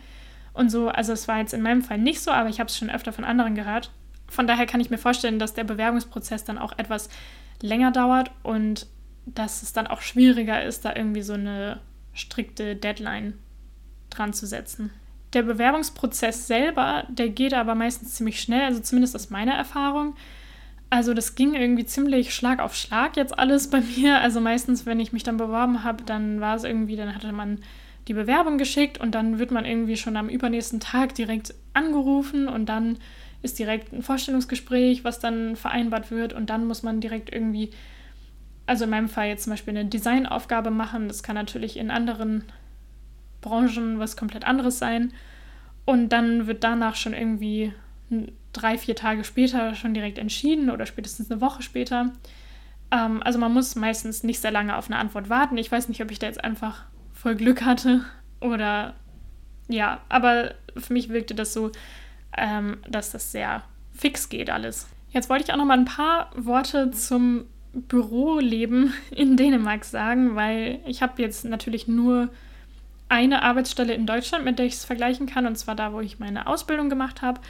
[0.52, 2.78] Und so, also es war jetzt in meinem Fall nicht so, aber ich habe es
[2.78, 3.90] schon öfter von anderen gehört.
[4.28, 7.08] Von daher kann ich mir vorstellen, dass der Bewerbungsprozess dann auch etwas
[7.62, 8.86] länger dauert und
[9.26, 11.80] dass es dann auch schwieriger ist, da irgendwie so eine
[12.12, 13.34] strikte Deadline
[14.10, 14.90] dran zu setzen.
[15.32, 20.14] Der Bewerbungsprozess selber, der geht aber meistens ziemlich schnell, also zumindest aus meiner Erfahrung.
[20.88, 24.20] Also das ging irgendwie ziemlich Schlag auf Schlag jetzt alles bei mir.
[24.20, 27.60] Also meistens, wenn ich mich dann beworben habe, dann war es irgendwie, dann hatte man
[28.08, 32.66] die Bewerbung geschickt und dann wird man irgendwie schon am übernächsten Tag direkt angerufen und
[32.66, 32.98] dann
[33.42, 37.70] ist direkt ein Vorstellungsgespräch, was dann vereinbart wird und dann muss man direkt irgendwie,
[38.66, 41.08] also in meinem Fall jetzt zum Beispiel eine Designaufgabe machen.
[41.08, 42.44] Das kann natürlich in anderen
[43.40, 45.12] Branchen was komplett anderes sein.
[45.84, 47.72] Und dann wird danach schon irgendwie
[48.52, 52.12] drei, vier Tage später schon direkt entschieden oder spätestens eine Woche später.
[52.90, 55.58] Ähm, also man muss meistens nicht sehr lange auf eine Antwort warten.
[55.58, 58.04] Ich weiß nicht, ob ich da jetzt einfach voll Glück hatte
[58.40, 58.94] oder
[59.68, 61.72] ja, aber für mich wirkte das so,
[62.36, 63.62] ähm, dass das sehr
[63.94, 64.86] fix geht alles.
[65.10, 70.80] Jetzt wollte ich auch noch mal ein paar Worte zum Büroleben in Dänemark sagen, weil
[70.86, 72.28] ich habe jetzt natürlich nur
[73.08, 76.18] eine Arbeitsstelle in Deutschland, mit der ich es vergleichen kann, und zwar da, wo ich
[76.18, 77.40] meine Ausbildung gemacht habe.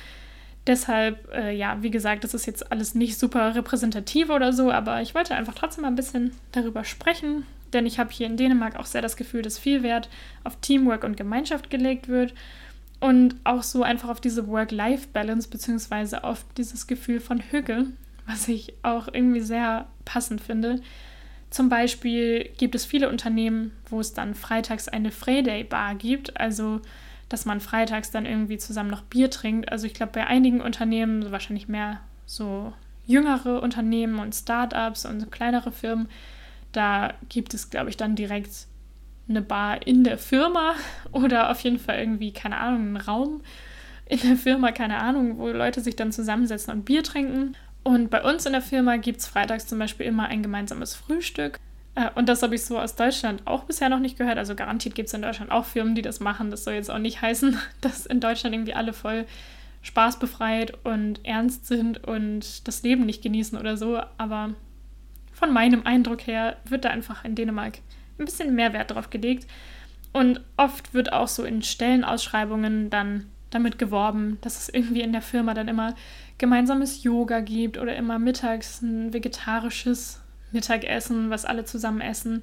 [0.66, 5.00] Deshalb, äh, ja, wie gesagt, das ist jetzt alles nicht super repräsentativ oder so, aber
[5.00, 8.76] ich wollte einfach trotzdem mal ein bisschen darüber sprechen, denn ich habe hier in Dänemark
[8.76, 10.08] auch sehr das Gefühl, dass viel Wert
[10.44, 12.34] auf Teamwork und Gemeinschaft gelegt wird
[13.00, 17.86] und auch so einfach auf diese Work-Life-Balance beziehungsweise auf dieses Gefühl von Hüge,
[18.26, 20.80] was ich auch irgendwie sehr passend finde.
[21.50, 26.80] Zum Beispiel gibt es viele Unternehmen, wo es dann freitags eine Friday-Bar gibt, also
[27.28, 29.70] dass man freitags dann irgendwie zusammen noch Bier trinkt.
[29.70, 32.72] Also ich glaube, bei einigen Unternehmen, wahrscheinlich mehr so
[33.06, 36.08] jüngere Unternehmen und Startups und kleinere Firmen,
[36.72, 38.66] da gibt es, glaube ich, dann direkt
[39.28, 40.74] eine Bar in der Firma
[41.12, 43.42] oder auf jeden Fall irgendwie, keine Ahnung, einen Raum
[44.06, 47.56] in der Firma, keine Ahnung, wo Leute sich dann zusammensetzen und Bier trinken.
[47.82, 51.58] Und bei uns in der Firma gibt es freitags zum Beispiel immer ein gemeinsames Frühstück.
[51.96, 54.38] Äh, und das habe ich so aus Deutschland auch bisher noch nicht gehört.
[54.38, 56.50] Also garantiert gibt es in Deutschland auch Firmen, die das machen.
[56.50, 59.26] Das soll jetzt auch nicht heißen, dass in Deutschland irgendwie alle voll
[59.82, 64.00] spaßbefreit und ernst sind und das Leben nicht genießen oder so.
[64.18, 64.54] Aber
[65.32, 67.78] von meinem Eindruck her wird da einfach in Dänemark
[68.18, 69.46] ein bisschen mehr Wert drauf gelegt.
[70.12, 75.22] Und oft wird auch so in Stellenausschreibungen dann damit geworben, dass es irgendwie in der
[75.22, 75.94] Firma dann immer
[76.38, 80.20] gemeinsames Yoga gibt oder immer mittags ein vegetarisches
[80.52, 82.42] Mittagessen, was alle zusammen essen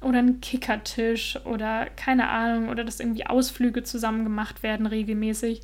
[0.00, 5.62] oder ein Kickertisch oder keine Ahnung oder dass irgendwie Ausflüge zusammen gemacht werden regelmäßig.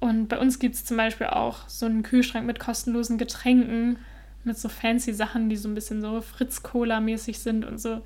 [0.00, 3.98] Und bei uns gibt es zum Beispiel auch so einen Kühlschrank mit kostenlosen Getränken,
[4.44, 8.02] mit so fancy Sachen, die so ein bisschen so Fritz-Cola-mäßig sind und so,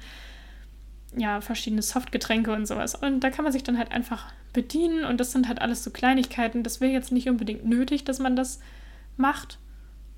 [1.17, 2.95] ja, verschiedene Softgetränke und sowas.
[2.95, 5.91] Und da kann man sich dann halt einfach bedienen und das sind halt alles so
[5.91, 6.63] Kleinigkeiten.
[6.63, 8.61] Das wäre jetzt nicht unbedingt nötig, dass man das
[9.17, 9.59] macht,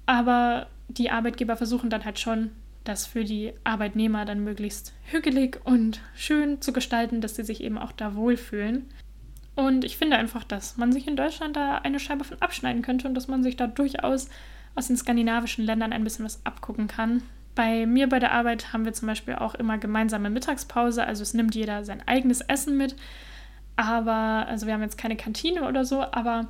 [0.06, 2.50] aber die Arbeitgeber versuchen dann halt schon,
[2.84, 7.78] das für die Arbeitnehmer dann möglichst hügelig und schön zu gestalten, dass sie sich eben
[7.78, 8.84] auch da wohlfühlen.
[9.54, 13.08] Und ich finde einfach, dass man sich in Deutschland da eine Scheibe von abschneiden könnte
[13.08, 14.28] und dass man sich da durchaus
[14.74, 17.22] aus den skandinavischen Ländern ein bisschen was abgucken kann.
[17.54, 21.34] Bei mir bei der Arbeit haben wir zum Beispiel auch immer gemeinsame Mittagspause, also es
[21.34, 22.96] nimmt jeder sein eigenes Essen mit.
[23.76, 26.48] Aber, also wir haben jetzt keine Kantine oder so, aber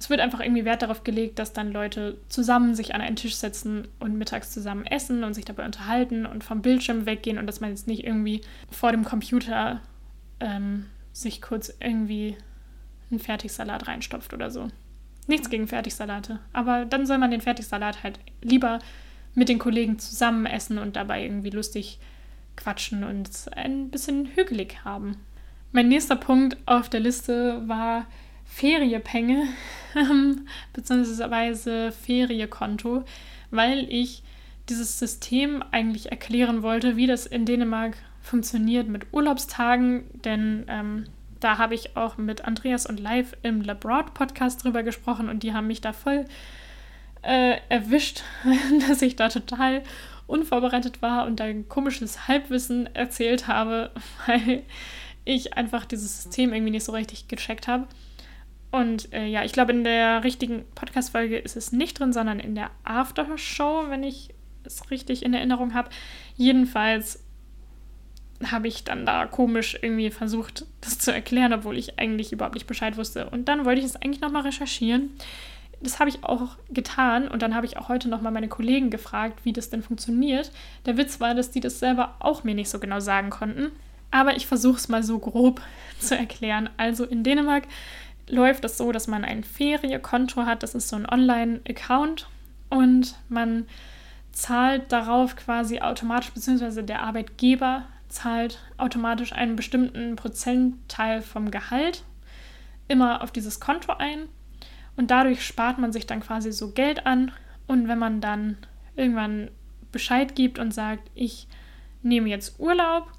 [0.00, 3.34] es wird einfach irgendwie Wert darauf gelegt, dass dann Leute zusammen sich an einen Tisch
[3.34, 7.60] setzen und mittags zusammen essen und sich dabei unterhalten und vom Bildschirm weggehen und dass
[7.60, 9.80] man jetzt nicht irgendwie vor dem Computer
[10.40, 12.36] ähm, sich kurz irgendwie
[13.10, 14.68] einen Fertigsalat reinstopft oder so.
[15.26, 18.78] Nichts gegen Fertigsalate, aber dann soll man den Fertigsalat halt lieber
[19.34, 21.98] mit den Kollegen zusammen essen und dabei irgendwie lustig
[22.56, 25.16] quatschen und ein bisschen hügelig haben.
[25.72, 28.06] Mein nächster Punkt auf der Liste war
[28.44, 29.46] Feriepenge
[30.72, 33.04] beziehungsweise Feriekonto,
[33.50, 34.22] weil ich
[34.68, 41.04] dieses System eigentlich erklären wollte, wie das in Dänemark funktioniert mit Urlaubstagen, denn ähm,
[41.40, 45.54] da habe ich auch mit Andreas und Live im Labroad Podcast drüber gesprochen und die
[45.54, 46.24] haben mich da voll
[47.22, 48.22] äh, erwischt,
[48.88, 49.82] dass ich da total
[50.26, 53.90] unvorbereitet war und ein komisches Halbwissen erzählt habe,
[54.26, 54.62] weil
[55.24, 57.86] ich einfach dieses System irgendwie nicht so richtig gecheckt habe.
[58.70, 62.54] Und äh, ja, ich glaube, in der richtigen Podcast-Folge ist es nicht drin, sondern in
[62.54, 65.88] der After-Show, wenn ich es richtig in Erinnerung habe.
[66.36, 67.24] Jedenfalls
[68.44, 72.66] habe ich dann da komisch irgendwie versucht, das zu erklären, obwohl ich eigentlich überhaupt nicht
[72.66, 73.28] Bescheid wusste.
[73.30, 75.10] Und dann wollte ich es eigentlich nochmal recherchieren.
[75.80, 79.44] Das habe ich auch getan und dann habe ich auch heute nochmal meine Kollegen gefragt,
[79.44, 80.50] wie das denn funktioniert.
[80.86, 83.70] Der Witz war, dass die das selber auch mir nicht so genau sagen konnten.
[84.10, 85.60] Aber ich versuche es mal so grob
[86.00, 86.68] zu erklären.
[86.76, 87.64] Also in Dänemark
[88.28, 90.62] läuft es so, dass man ein Feriekonto hat.
[90.62, 92.28] Das ist so ein Online-Account
[92.70, 93.66] und man
[94.32, 102.04] zahlt darauf quasi automatisch, beziehungsweise der Arbeitgeber zahlt automatisch einen bestimmten Prozentteil vom Gehalt
[102.88, 104.28] immer auf dieses Konto ein.
[104.98, 107.32] Und dadurch spart man sich dann quasi so Geld an.
[107.66, 108.58] Und wenn man dann
[108.94, 109.50] irgendwann
[109.90, 111.48] Bescheid gibt und sagt, ich
[112.02, 113.10] nehme jetzt Urlaub,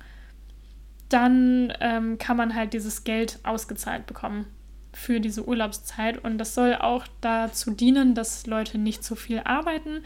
[1.09, 4.45] dann ähm, kann man halt dieses Geld ausgezahlt bekommen
[4.93, 6.23] für diese Urlaubszeit.
[6.23, 10.03] Und das soll auch dazu dienen, dass Leute nicht zu viel arbeiten,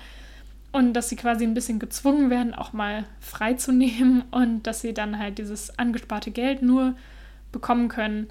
[0.74, 5.18] und dass sie quasi ein bisschen gezwungen werden, auch mal freizunehmen und dass sie dann
[5.18, 6.96] halt dieses angesparte Geld nur
[7.54, 8.28] bekommen können,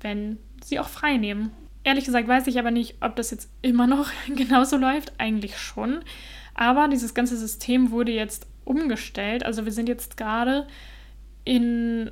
[0.00, 1.52] wenn sie auch frei nehmen.
[1.82, 5.12] Ehrlich gesagt weiß ich aber nicht, ob das jetzt immer noch genauso läuft.
[5.18, 6.00] Eigentlich schon.
[6.54, 9.44] Aber dieses ganze System wurde jetzt umgestellt.
[9.44, 10.66] Also wir sind jetzt gerade
[11.44, 12.10] in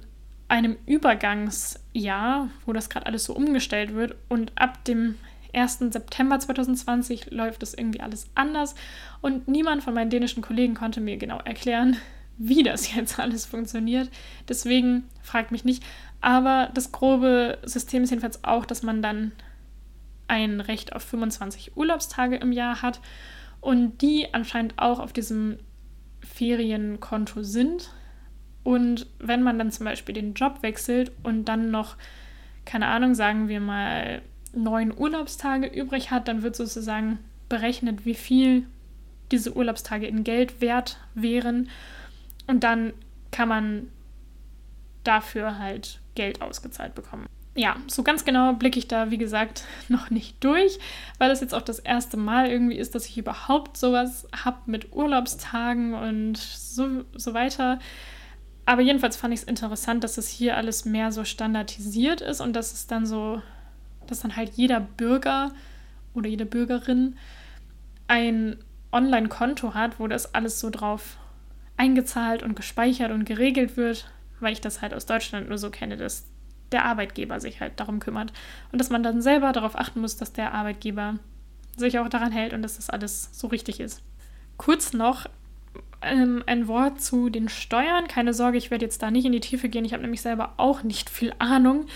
[0.49, 4.17] einem Übergangsjahr, wo das gerade alles so umgestellt wird.
[4.29, 5.17] Und ab dem
[5.55, 5.79] 1.
[5.91, 8.75] September 2020 läuft es irgendwie alles anders
[9.21, 11.97] und niemand von meinen dänischen Kollegen konnte mir genau erklären,
[12.39, 14.11] wie das jetzt alles funktioniert.
[14.49, 15.83] Deswegen fragt mich nicht.
[16.21, 19.33] Aber das grobe System ist jedenfalls auch, dass man dann
[20.29, 23.01] ein Recht auf 25 Urlaubstage im Jahr hat
[23.61, 25.59] und die anscheinend auch auf diesem
[26.21, 27.91] Ferienkonto sind.
[28.63, 31.97] Und wenn man dann zum Beispiel den Job wechselt und dann noch,
[32.65, 34.23] keine Ahnung, sagen wir mal
[34.53, 37.19] neun Urlaubstage übrig hat, dann wird sozusagen
[37.49, 38.67] berechnet, wie viel
[39.31, 41.69] diese Urlaubstage in Geld wert wären.
[42.47, 42.93] Und dann
[43.31, 43.89] kann man
[45.05, 47.27] dafür halt Geld ausgezahlt bekommen.
[47.59, 50.79] Ja, so ganz genau blicke ich da, wie gesagt, noch nicht durch,
[51.19, 54.95] weil das jetzt auch das erste Mal irgendwie ist, dass ich überhaupt sowas habe mit
[54.95, 57.81] Urlaubstagen und so, so weiter.
[58.65, 62.55] Aber jedenfalls fand ich es interessant, dass es hier alles mehr so standardisiert ist und
[62.55, 63.43] dass es dann so
[64.09, 65.53] dass dann halt jeder Bürger
[66.15, 67.17] oder jede Bürgerin
[68.09, 68.57] ein
[68.91, 71.19] Online-Konto hat, wo das alles so drauf
[71.77, 75.97] eingezahlt und gespeichert und geregelt wird, weil ich das halt aus Deutschland nur so kenne,
[75.97, 76.25] dass
[76.73, 78.33] der Arbeitgeber sich halt darum kümmert
[78.73, 81.15] und dass man dann selber darauf achten muss, dass der Arbeitgeber
[81.77, 84.03] sich auch daran hält und dass das alles so richtig ist.
[84.57, 85.27] Kurz noch
[86.03, 88.09] ähm, ein Wort zu den Steuern.
[88.09, 89.85] Keine Sorge, ich werde jetzt da nicht in die Tiefe gehen.
[89.85, 91.87] Ich habe nämlich selber auch nicht viel Ahnung.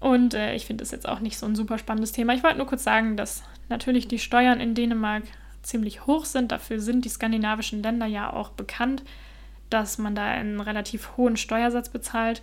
[0.00, 2.34] Und äh, ich finde das jetzt auch nicht so ein super spannendes Thema.
[2.34, 5.24] Ich wollte nur kurz sagen, dass natürlich die Steuern in Dänemark
[5.62, 6.52] ziemlich hoch sind.
[6.52, 9.02] Dafür sind die skandinavischen Länder ja auch bekannt,
[9.70, 12.42] dass man da einen relativ hohen Steuersatz bezahlt.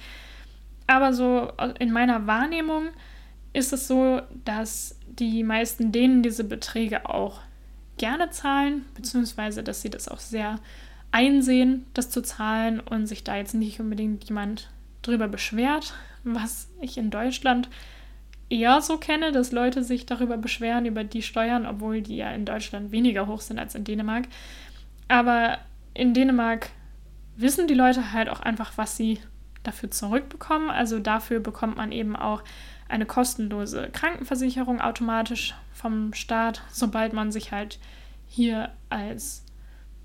[0.88, 2.89] Aber so in meiner Wahrnehmung
[3.53, 7.39] ist es so, dass die meisten Dänen diese Beträge auch
[7.97, 10.59] gerne zahlen, beziehungsweise dass sie das auch sehr
[11.11, 14.69] einsehen, das zu zahlen und sich da jetzt nicht unbedingt jemand
[15.01, 17.69] drüber beschwert, was ich in Deutschland
[18.49, 22.45] eher so kenne, dass Leute sich darüber beschweren, über die Steuern, obwohl die ja in
[22.45, 24.27] Deutschland weniger hoch sind als in Dänemark.
[25.07, 25.59] Aber
[25.93, 26.69] in Dänemark
[27.38, 29.19] wissen die Leute halt auch einfach, was sie
[29.68, 30.70] dafür zurückbekommen.
[30.70, 32.43] Also dafür bekommt man eben auch
[32.88, 37.80] eine kostenlose Krankenversicherung automatisch vom Staat, sobald man sich halt
[38.28, 39.43] hier als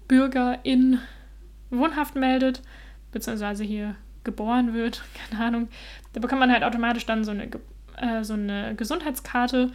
[0.08, 0.98] Bürgerin
[1.70, 2.62] wohnhaft meldet,
[3.12, 5.68] beziehungsweise hier geboren wird, keine Ahnung,
[6.12, 7.48] da bekommt man halt automatisch dann so eine,
[7.96, 9.70] äh, so eine Gesundheitskarte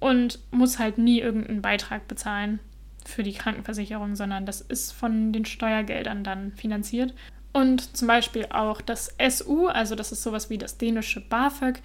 [0.00, 2.60] und muss halt nie irgendeinen Beitrag bezahlen
[3.04, 7.14] für die Krankenversicherung, sondern das ist von den Steuergeldern dann finanziert.
[7.52, 11.80] Und zum Beispiel auch das SU, also das ist sowas wie das dänische BAföG,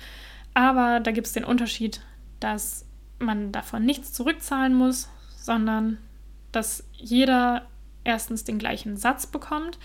[0.53, 2.01] aber da gibt es den Unterschied,
[2.39, 2.86] dass
[3.20, 5.97] man davon nichts zurückzahlen muss, sondern
[6.51, 7.66] dass jeder
[8.03, 9.80] erstens den gleichen Satz bekommt,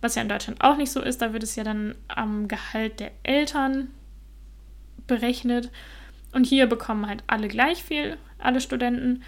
[0.00, 1.22] was ja in Deutschland auch nicht so ist.
[1.22, 3.88] Da wird es ja dann am Gehalt der Eltern
[5.06, 5.70] berechnet.
[6.32, 9.22] Und hier bekommen halt alle gleich viel, alle Studenten.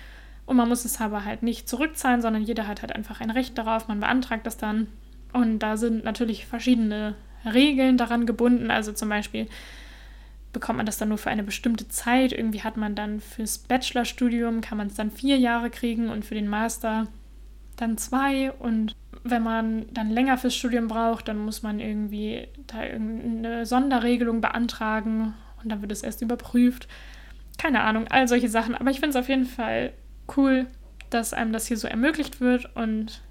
[0.47, 3.57] Und man muss es aber halt nicht zurückzahlen, sondern jeder hat halt einfach ein Recht
[3.57, 3.89] darauf.
[3.89, 4.89] Man beantragt das dann.
[5.33, 7.15] Und da sind natürlich verschiedene
[7.45, 8.71] Regeln daran gebunden.
[8.71, 9.47] Also zum Beispiel
[10.53, 12.33] bekommt man das dann nur für eine bestimmte Zeit.
[12.33, 16.35] Irgendwie hat man dann fürs Bachelorstudium, kann man es dann vier Jahre kriegen und für
[16.35, 17.07] den Master
[17.77, 22.85] dann zwei und wenn man dann länger fürs Studium braucht, dann muss man irgendwie da
[22.85, 26.89] irgendeine Sonderregelung beantragen und dann wird es erst überprüft.
[27.59, 28.75] Keine Ahnung, all solche Sachen.
[28.75, 29.93] Aber ich finde es auf jeden Fall
[30.37, 30.67] cool,
[31.11, 33.23] dass einem das hier so ermöglicht wird und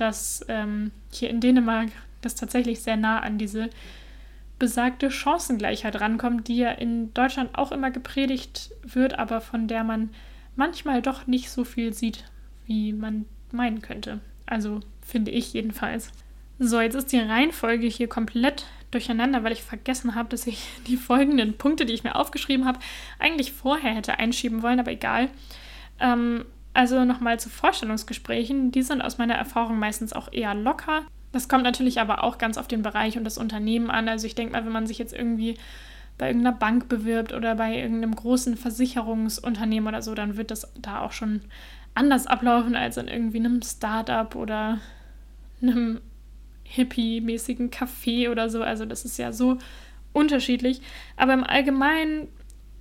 [0.00, 1.88] dass ähm, hier in Dänemark
[2.20, 3.70] das tatsächlich sehr nah an diese
[4.58, 10.10] besagte Chancengleichheit rankommt, die ja in Deutschland auch immer gepredigt wird, aber von der man
[10.54, 12.24] manchmal doch nicht so viel sieht,
[12.66, 14.20] wie man meinen könnte.
[14.46, 16.12] Also finde ich jedenfalls.
[16.58, 20.98] So, jetzt ist die Reihenfolge hier komplett durcheinander, weil ich vergessen habe, dass ich die
[20.98, 22.80] folgenden Punkte, die ich mir aufgeschrieben habe,
[23.18, 25.30] eigentlich vorher hätte einschieben wollen, aber egal.
[26.00, 26.44] Ähm,
[26.80, 28.72] also nochmal zu Vorstellungsgesprächen.
[28.72, 31.02] Die sind aus meiner Erfahrung meistens auch eher locker.
[31.30, 34.08] Das kommt natürlich aber auch ganz auf den Bereich und das Unternehmen an.
[34.08, 35.58] Also ich denke mal, wenn man sich jetzt irgendwie
[36.16, 41.02] bei irgendeiner Bank bewirbt oder bei irgendeinem großen Versicherungsunternehmen oder so, dann wird das da
[41.02, 41.42] auch schon
[41.92, 44.78] anders ablaufen als in irgendwie einem Startup oder
[45.60, 46.00] einem
[46.64, 48.62] hippie-mäßigen Café oder so.
[48.62, 49.58] Also das ist ja so
[50.14, 50.80] unterschiedlich.
[51.18, 52.28] Aber im Allgemeinen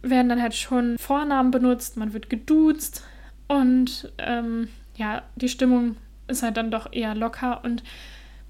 [0.01, 3.03] werden dann halt schon Vornamen benutzt, man wird geduzt
[3.49, 5.97] und ähm, ja, die Stimmung
[6.27, 7.83] ist halt dann doch eher locker und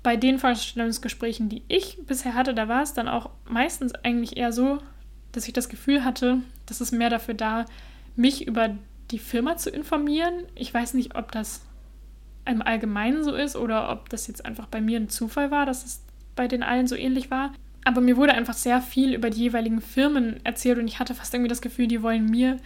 [0.04, 4.54] bei den Vorstellungsgesprächen, die ich bisher hatte, da war es dann auch meistens eigentlich eher
[4.54, 4.80] so,
[5.32, 7.66] dass ich das Gefühl hatte, dass es mehr dafür da,
[8.16, 8.76] mich über
[9.12, 10.44] die Firma zu informieren.
[10.56, 11.62] Ich weiß nicht, ob das
[12.46, 15.86] im Allgemeinen so ist oder ob das jetzt einfach bei mir ein Zufall war, dass
[15.86, 16.04] es
[16.36, 17.54] bei den allen so ähnlich war.
[17.86, 21.34] Aber mir wurde einfach sehr viel über die jeweiligen Firmen erzählt und ich hatte fast
[21.34, 22.58] irgendwie das Gefühl, die wollen mir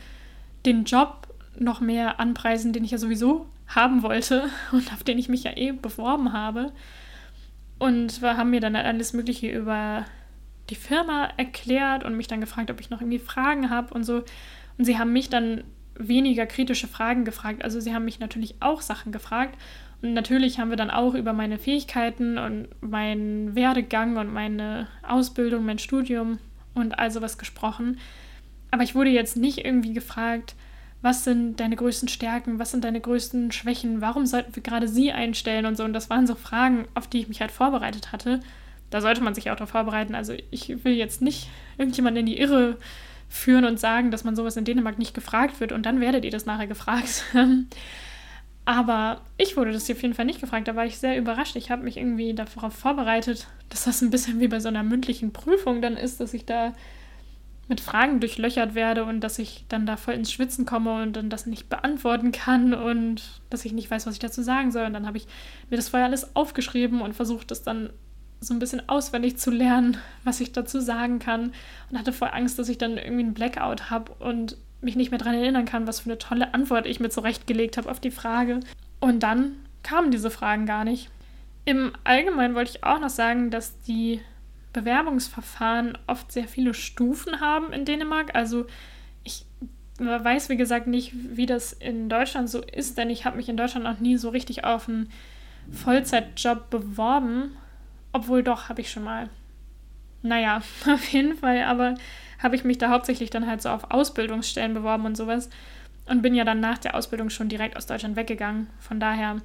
[0.65, 1.27] den Job
[1.57, 5.55] noch mehr anpreisen, den ich ja sowieso haben wollte und auf den ich mich ja
[5.55, 6.71] eh beworben habe.
[7.79, 10.05] Und wir haben mir dann alles Mögliche über
[10.69, 14.23] die Firma erklärt und mich dann gefragt, ob ich noch irgendwie Fragen habe und so.
[14.77, 15.63] Und sie haben mich dann
[15.95, 17.63] weniger kritische Fragen gefragt.
[17.63, 19.57] Also sie haben mich natürlich auch Sachen gefragt.
[20.01, 25.65] Und natürlich haben wir dann auch über meine Fähigkeiten und meinen Werdegang und meine Ausbildung,
[25.65, 26.39] mein Studium
[26.73, 27.99] und all sowas gesprochen.
[28.71, 30.55] Aber ich wurde jetzt nicht irgendwie gefragt,
[31.03, 35.11] was sind deine größten Stärken, was sind deine größten Schwächen, warum sollten wir gerade sie
[35.11, 35.83] einstellen und so.
[35.83, 38.39] Und das waren so Fragen, auf die ich mich halt vorbereitet hatte.
[38.89, 40.15] Da sollte man sich auch darauf vorbereiten.
[40.15, 42.77] Also ich will jetzt nicht irgendjemanden in die Irre
[43.27, 46.31] führen und sagen, dass man sowas in Dänemark nicht gefragt wird und dann werdet ihr
[46.31, 47.25] das nachher gefragt.
[48.65, 50.69] Aber ich wurde das auf jeden Fall nicht gefragt.
[50.69, 51.57] Da war ich sehr überrascht.
[51.57, 55.33] Ich habe mich irgendwie darauf vorbereitet, dass das ein bisschen wie bei so einer mündlichen
[55.33, 56.71] Prüfung dann ist, dass ich da
[57.67, 61.29] mit Fragen durchlöchert werde und dass ich dann da voll ins Schwitzen komme und dann
[61.29, 64.85] das nicht beantworten kann und dass ich nicht weiß, was ich dazu sagen soll.
[64.85, 65.27] Und dann habe ich
[65.69, 67.91] mir das vorher alles aufgeschrieben und versucht, das dann
[68.41, 71.53] so ein bisschen auswendig zu lernen, was ich dazu sagen kann
[71.89, 75.17] und hatte voll Angst, dass ich dann irgendwie einen Blackout habe und mich nicht mehr
[75.17, 78.59] daran erinnern kann, was für eine tolle Antwort ich mir zurechtgelegt habe auf die Frage.
[78.99, 81.09] Und dann kamen diese Fragen gar nicht.
[81.65, 84.19] Im Allgemeinen wollte ich auch noch sagen, dass die
[84.73, 88.35] Bewerbungsverfahren oft sehr viele Stufen haben in Dänemark.
[88.35, 88.65] Also
[89.23, 89.45] ich
[89.99, 93.57] weiß, wie gesagt, nicht, wie das in Deutschland so ist, denn ich habe mich in
[93.57, 95.09] Deutschland noch nie so richtig auf einen
[95.71, 97.51] Vollzeitjob beworben
[98.13, 99.29] obwohl doch, habe ich schon mal.
[100.21, 101.95] Naja, auf jeden Fall, aber
[102.41, 105.49] habe ich mich da hauptsächlich dann halt so auf Ausbildungsstellen beworben und sowas.
[106.05, 108.67] Und bin ja dann nach der Ausbildung schon direkt aus Deutschland weggegangen.
[108.79, 109.41] Von daher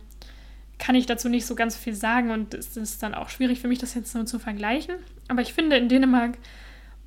[0.78, 3.68] kann ich dazu nicht so ganz viel sagen und es ist dann auch schwierig für
[3.68, 4.94] mich, das jetzt nur zu vergleichen.
[5.28, 6.38] Aber ich finde in Dänemark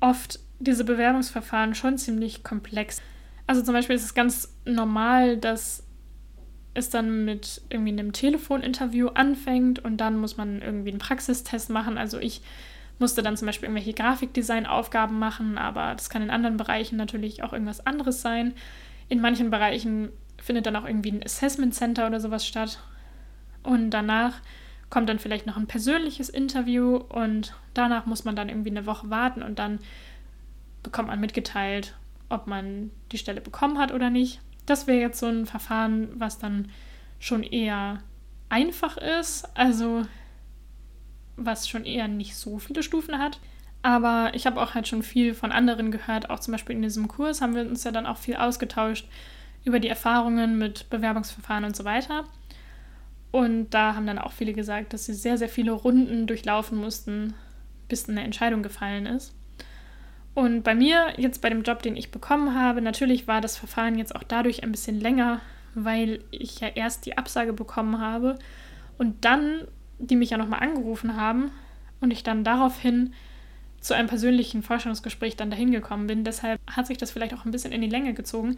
[0.00, 3.00] oft diese Bewerbungsverfahren schon ziemlich komplex.
[3.46, 5.84] Also zum Beispiel ist es ganz normal, dass
[6.74, 11.98] es dann mit irgendwie einem Telefoninterview anfängt und dann muss man irgendwie einen Praxistest machen.
[11.98, 12.42] Also ich
[12.98, 17.52] musste dann zum Beispiel irgendwelche Grafikdesign-Aufgaben machen, aber das kann in anderen Bereichen natürlich auch
[17.52, 18.54] irgendwas anderes sein.
[19.08, 20.10] In manchen Bereichen
[20.40, 22.78] findet dann auch irgendwie ein Assessment Center oder sowas statt.
[23.62, 24.40] Und danach
[24.90, 29.08] kommt dann vielleicht noch ein persönliches Interview und danach muss man dann irgendwie eine Woche
[29.08, 29.78] warten und dann
[30.82, 31.96] bekommt man mitgeteilt,
[32.28, 34.40] ob man die Stelle bekommen hat oder nicht.
[34.66, 36.68] Das wäre jetzt so ein Verfahren, was dann
[37.18, 38.00] schon eher
[38.48, 40.02] einfach ist, also
[41.36, 43.40] was schon eher nicht so viele Stufen hat.
[43.82, 47.08] Aber ich habe auch halt schon viel von anderen gehört, auch zum Beispiel in diesem
[47.08, 49.08] Kurs haben wir uns ja dann auch viel ausgetauscht
[49.64, 52.24] über die Erfahrungen mit Bewerbungsverfahren und so weiter.
[53.32, 57.34] Und da haben dann auch viele gesagt, dass sie sehr, sehr viele Runden durchlaufen mussten,
[57.88, 59.34] bis eine Entscheidung gefallen ist.
[60.34, 63.98] Und bei mir, jetzt bei dem Job, den ich bekommen habe, natürlich war das Verfahren
[63.98, 65.40] jetzt auch dadurch ein bisschen länger,
[65.74, 68.38] weil ich ja erst die Absage bekommen habe
[68.98, 69.66] und dann
[70.02, 71.50] die mich ja nochmal angerufen haben
[72.00, 73.14] und ich dann daraufhin
[73.80, 76.24] zu einem persönlichen Forschungsgespräch dann dahin gekommen bin.
[76.24, 78.56] Deshalb hat sich das vielleicht auch ein bisschen in die Länge gezogen.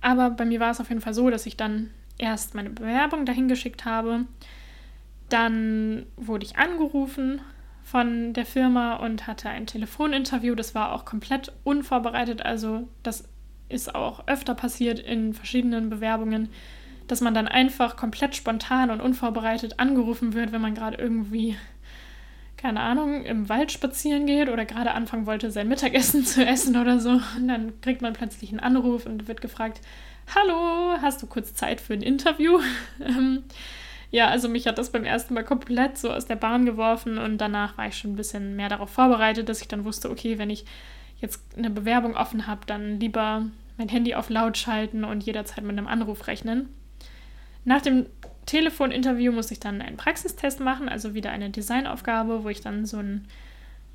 [0.00, 3.26] Aber bei mir war es auf jeden Fall so, dass ich dann erst meine Bewerbung
[3.26, 4.26] dahin geschickt habe.
[5.28, 7.40] Dann wurde ich angerufen
[7.82, 10.54] von der Firma und hatte ein Telefoninterview.
[10.54, 12.42] Das war auch komplett unvorbereitet.
[12.44, 13.28] Also das
[13.68, 16.48] ist auch öfter passiert in verschiedenen Bewerbungen,
[17.06, 21.56] dass man dann einfach komplett spontan und unvorbereitet angerufen wird, wenn man gerade irgendwie,
[22.56, 26.98] keine Ahnung, im Wald spazieren geht oder gerade anfangen wollte, sein Mittagessen zu essen oder
[26.98, 27.20] so.
[27.36, 29.80] Und dann kriegt man plötzlich einen Anruf und wird gefragt,
[30.34, 32.60] hallo, hast du kurz Zeit für ein Interview?
[33.00, 33.44] Ähm,
[34.10, 37.38] ja, also mich hat das beim ersten Mal komplett so aus der Bahn geworfen und
[37.38, 40.48] danach war ich schon ein bisschen mehr darauf vorbereitet, dass ich dann wusste, okay, wenn
[40.48, 40.64] ich
[41.20, 43.44] jetzt eine Bewerbung offen habe, dann lieber
[43.76, 46.68] mein Handy auf laut schalten und jederzeit mit einem Anruf rechnen.
[47.64, 48.06] Nach dem
[48.46, 52.98] Telefoninterview musste ich dann einen Praxistest machen, also wieder eine Designaufgabe, wo ich dann so
[52.98, 53.26] ein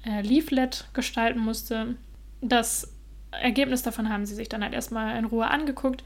[0.05, 1.95] äh, Leaflet gestalten musste.
[2.41, 2.93] Das
[3.31, 6.03] Ergebnis davon haben sie sich dann halt erstmal in Ruhe angeguckt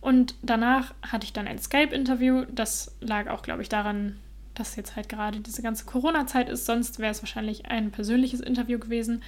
[0.00, 2.44] und danach hatte ich dann ein Skype-Interview.
[2.50, 4.18] Das lag auch, glaube ich, daran,
[4.54, 6.66] dass jetzt halt gerade diese ganze Corona-Zeit ist.
[6.66, 9.22] Sonst wäre es wahrscheinlich ein persönliches Interview gewesen.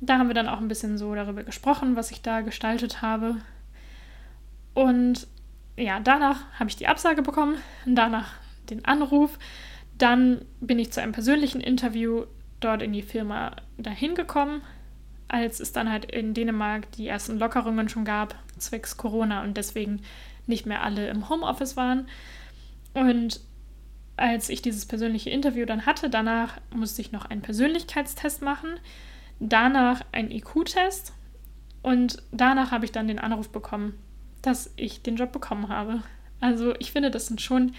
[0.00, 3.36] Da haben wir dann auch ein bisschen so darüber gesprochen, was ich da gestaltet habe.
[4.74, 5.28] Und
[5.76, 7.56] ja, danach habe ich die Absage bekommen,
[7.86, 8.34] danach
[8.68, 9.38] den Anruf.
[9.96, 12.24] Dann bin ich zu einem persönlichen Interview
[12.60, 14.62] dort in die Firma dahin gekommen,
[15.32, 20.02] als es dann halt in Dänemark die ersten Lockerungen schon gab, zwecks Corona und deswegen
[20.46, 22.06] nicht mehr alle im Homeoffice waren.
[22.92, 23.40] Und
[24.16, 28.78] als ich dieses persönliche Interview dann hatte, danach musste ich noch einen Persönlichkeitstest machen,
[29.40, 31.14] danach einen IQ-Test
[31.80, 33.94] und danach habe ich dann den Anruf bekommen,
[34.42, 36.02] dass ich den Job bekommen habe.
[36.40, 37.72] Also ich finde, das sind schon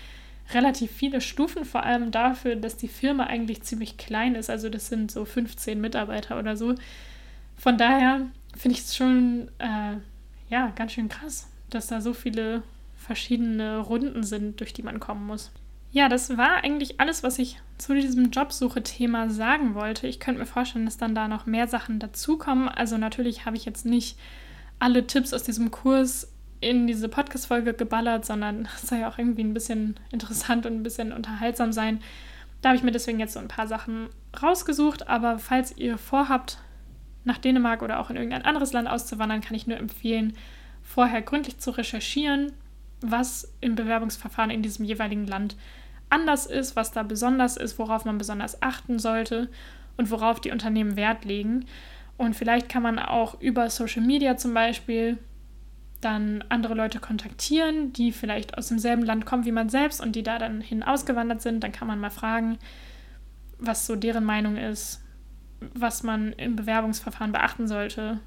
[0.54, 4.50] relativ viele Stufen, vor allem dafür, dass die Firma eigentlich ziemlich klein ist.
[4.50, 6.74] Also das sind so 15 Mitarbeiter oder so.
[7.64, 8.26] Von daher
[8.58, 9.96] finde ich es schon äh,
[10.50, 12.62] ja, ganz schön krass, dass da so viele
[12.98, 15.50] verschiedene Runden sind, durch die man kommen muss.
[15.90, 20.08] Ja, das war eigentlich alles, was ich zu diesem Jobsuche-Thema sagen wollte.
[20.08, 22.68] Ich könnte mir vorstellen, dass dann da noch mehr Sachen dazukommen.
[22.68, 24.20] Also natürlich habe ich jetzt nicht
[24.80, 29.46] alle Tipps aus diesem Kurs in diese Podcast-Folge geballert, sondern es soll ja auch irgendwie
[29.46, 32.02] ein bisschen interessant und ein bisschen unterhaltsam sein.
[32.62, 34.10] Da habe ich mir deswegen jetzt so ein paar Sachen
[34.42, 35.08] rausgesucht.
[35.08, 36.58] Aber falls ihr vorhabt,
[37.24, 40.34] nach Dänemark oder auch in irgendein anderes Land auszuwandern, kann ich nur empfehlen,
[40.82, 42.52] vorher gründlich zu recherchieren,
[43.02, 45.56] was im Bewerbungsverfahren in diesem jeweiligen Land
[46.10, 49.50] anders ist, was da besonders ist, worauf man besonders achten sollte
[49.98, 51.66] und worauf die Unternehmen Wert legen.
[52.18, 55.18] Und vielleicht kann man auch über Social Media zum Beispiel
[56.02, 60.24] dann andere Leute kontaktieren, die vielleicht aus demselben Land kommen wie man selbst und die
[60.24, 61.64] da dann hin ausgewandert sind.
[61.64, 62.58] Dann kann man mal fragen,
[63.58, 65.03] was so deren Meinung ist,
[65.74, 68.20] was man im Bewerbungsverfahren beachten sollte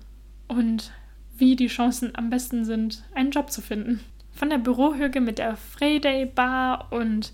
[0.49, 0.93] und
[1.37, 4.01] wie die Chancen am besten sind, einen Job zu finden.
[4.33, 7.33] Von der Bürohüge mit der Friday Bar und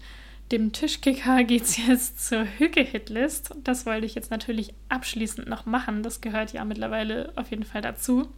[0.50, 3.54] dem Tischkicker geht es jetzt zur Hüge-Hitlist.
[3.64, 6.02] Das wollte ich jetzt natürlich abschließend noch machen.
[6.02, 8.28] Das gehört ja mittlerweile auf jeden Fall dazu.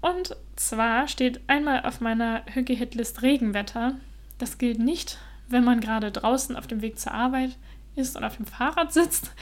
[0.00, 3.96] Und zwar steht einmal auf meiner Hüge-Hitlist Regenwetter.
[4.38, 5.18] Das gilt nicht,
[5.48, 7.56] wenn man gerade draußen auf dem Weg zur Arbeit
[7.96, 9.32] ist und auf dem Fahrrad sitzt.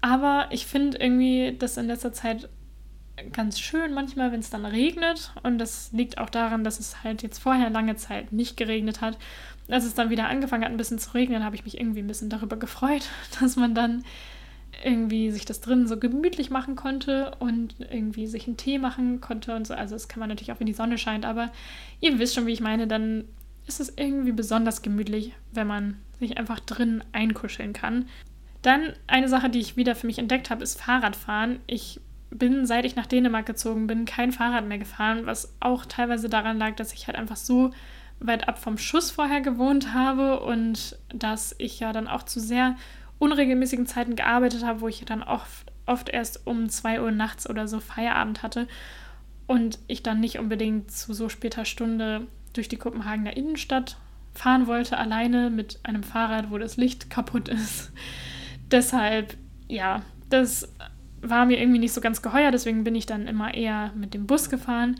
[0.00, 2.48] Aber ich finde irgendwie das in letzter Zeit
[3.32, 5.32] ganz schön manchmal, wenn es dann regnet.
[5.42, 9.18] Und das liegt auch daran, dass es halt jetzt vorher lange Zeit nicht geregnet hat.
[9.68, 12.06] Als es dann wieder angefangen hat, ein bisschen zu regnen, habe ich mich irgendwie ein
[12.06, 13.08] bisschen darüber gefreut,
[13.40, 14.04] dass man dann
[14.84, 19.56] irgendwie sich das drinnen so gemütlich machen konnte und irgendwie sich einen Tee machen konnte
[19.56, 19.74] und so.
[19.74, 21.50] Also das kann man natürlich auch, wenn die Sonne scheint, aber
[22.00, 23.24] ihr wisst schon, wie ich meine, dann
[23.66, 28.06] ist es irgendwie besonders gemütlich, wenn man sich einfach drinnen einkuscheln kann.
[28.62, 31.60] Dann eine Sache, die ich wieder für mich entdeckt habe, ist Fahrradfahren.
[31.66, 32.00] Ich
[32.30, 36.58] bin, seit ich nach Dänemark gezogen bin, kein Fahrrad mehr gefahren, was auch teilweise daran
[36.58, 37.70] lag, dass ich halt einfach so
[38.20, 42.76] weit ab vom Schuss vorher gewohnt habe und dass ich ja dann auch zu sehr
[43.18, 47.68] unregelmäßigen Zeiten gearbeitet habe, wo ich dann oft, oft erst um 2 Uhr nachts oder
[47.68, 48.66] so Feierabend hatte
[49.46, 53.96] und ich dann nicht unbedingt zu so später Stunde durch die Kopenhagener Innenstadt
[54.34, 57.92] fahren wollte, alleine mit einem Fahrrad, wo das Licht kaputt ist
[58.70, 59.36] deshalb,
[59.68, 60.72] ja, das
[61.20, 64.26] war mir irgendwie nicht so ganz geheuer, deswegen bin ich dann immer eher mit dem
[64.26, 64.96] Bus gefahren.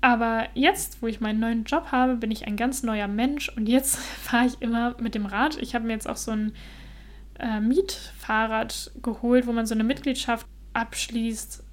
[0.00, 3.68] Aber jetzt, wo ich meinen neuen Job habe, bin ich ein ganz neuer Mensch und
[3.68, 5.56] jetzt fahre ich immer mit dem Rad.
[5.60, 6.52] Ich habe mir jetzt auch so ein
[7.38, 11.64] äh, Mietfahrrad geholt, wo man so eine Mitgliedschaft abschließt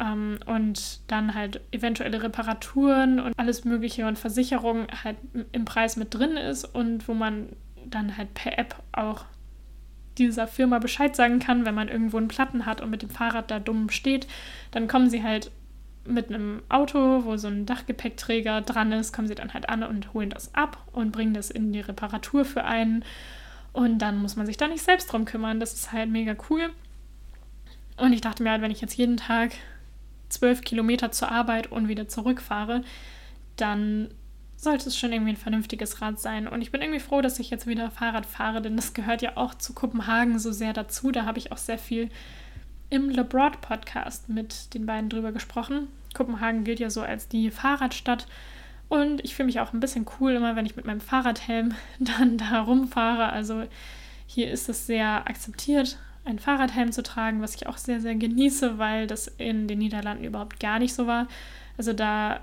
[0.00, 5.16] ähm, und dann halt eventuelle Reparaturen und alles Mögliche und Versicherung halt
[5.52, 7.48] im Preis mit drin ist und wo man
[7.86, 9.24] dann halt per App auch
[10.18, 13.50] dieser Firma Bescheid sagen kann, wenn man irgendwo einen Platten hat und mit dem Fahrrad
[13.50, 14.26] da dumm steht,
[14.70, 15.50] dann kommen sie halt
[16.04, 20.12] mit einem Auto, wo so ein Dachgepäckträger dran ist, kommen sie dann halt an und
[20.14, 23.04] holen das ab und bringen das in die Reparatur für einen.
[23.72, 25.60] Und dann muss man sich da nicht selbst drum kümmern.
[25.60, 26.70] Das ist halt mega cool.
[27.96, 29.52] Und ich dachte mir halt, wenn ich jetzt jeden Tag
[30.28, 32.82] zwölf Kilometer zur Arbeit und wieder zurückfahre,
[33.56, 34.08] dann
[34.62, 36.46] sollte es schon irgendwie ein vernünftiges Rad sein.
[36.46, 39.36] Und ich bin irgendwie froh, dass ich jetzt wieder Fahrrad fahre, denn das gehört ja
[39.36, 41.10] auch zu Kopenhagen so sehr dazu.
[41.10, 42.10] Da habe ich auch sehr viel
[42.88, 45.88] im Le Broad Podcast mit den beiden drüber gesprochen.
[46.14, 48.28] Kopenhagen gilt ja so als die Fahrradstadt.
[48.88, 52.38] Und ich fühle mich auch ein bisschen cool, immer wenn ich mit meinem Fahrradhelm dann
[52.38, 53.30] da rumfahre.
[53.30, 53.64] Also
[54.28, 58.78] hier ist es sehr akzeptiert, einen Fahrradhelm zu tragen, was ich auch sehr, sehr genieße,
[58.78, 61.26] weil das in den Niederlanden überhaupt gar nicht so war.
[61.76, 62.42] Also da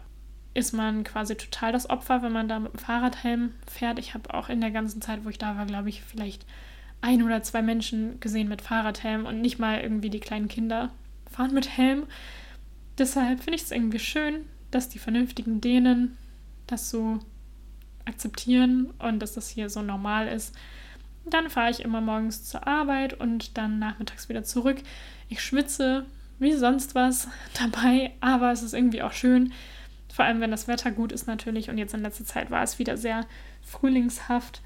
[0.53, 3.99] ist man quasi total das Opfer, wenn man da mit dem Fahrradhelm fährt.
[3.99, 6.45] Ich habe auch in der ganzen Zeit, wo ich da war, glaube ich, vielleicht
[7.01, 10.89] ein oder zwei Menschen gesehen mit Fahrradhelm und nicht mal irgendwie die kleinen Kinder
[11.31, 12.05] fahren mit Helm.
[12.97, 16.17] Deshalb finde ich es irgendwie schön, dass die vernünftigen Dänen
[16.67, 17.19] das so
[18.05, 20.55] akzeptieren und dass das hier so normal ist.
[21.25, 24.77] Dann fahre ich immer morgens zur Arbeit und dann nachmittags wieder zurück.
[25.29, 26.05] Ich schwitze
[26.39, 29.53] wie sonst was dabei, aber es ist irgendwie auch schön.
[30.11, 32.79] Vor allem, wenn das Wetter gut ist natürlich und jetzt in letzter Zeit war es
[32.79, 33.25] wieder sehr
[33.61, 34.61] frühlingshaft.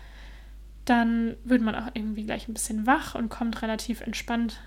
[0.85, 4.59] Dann wird man auch irgendwie gleich ein bisschen wach und kommt relativ entspannt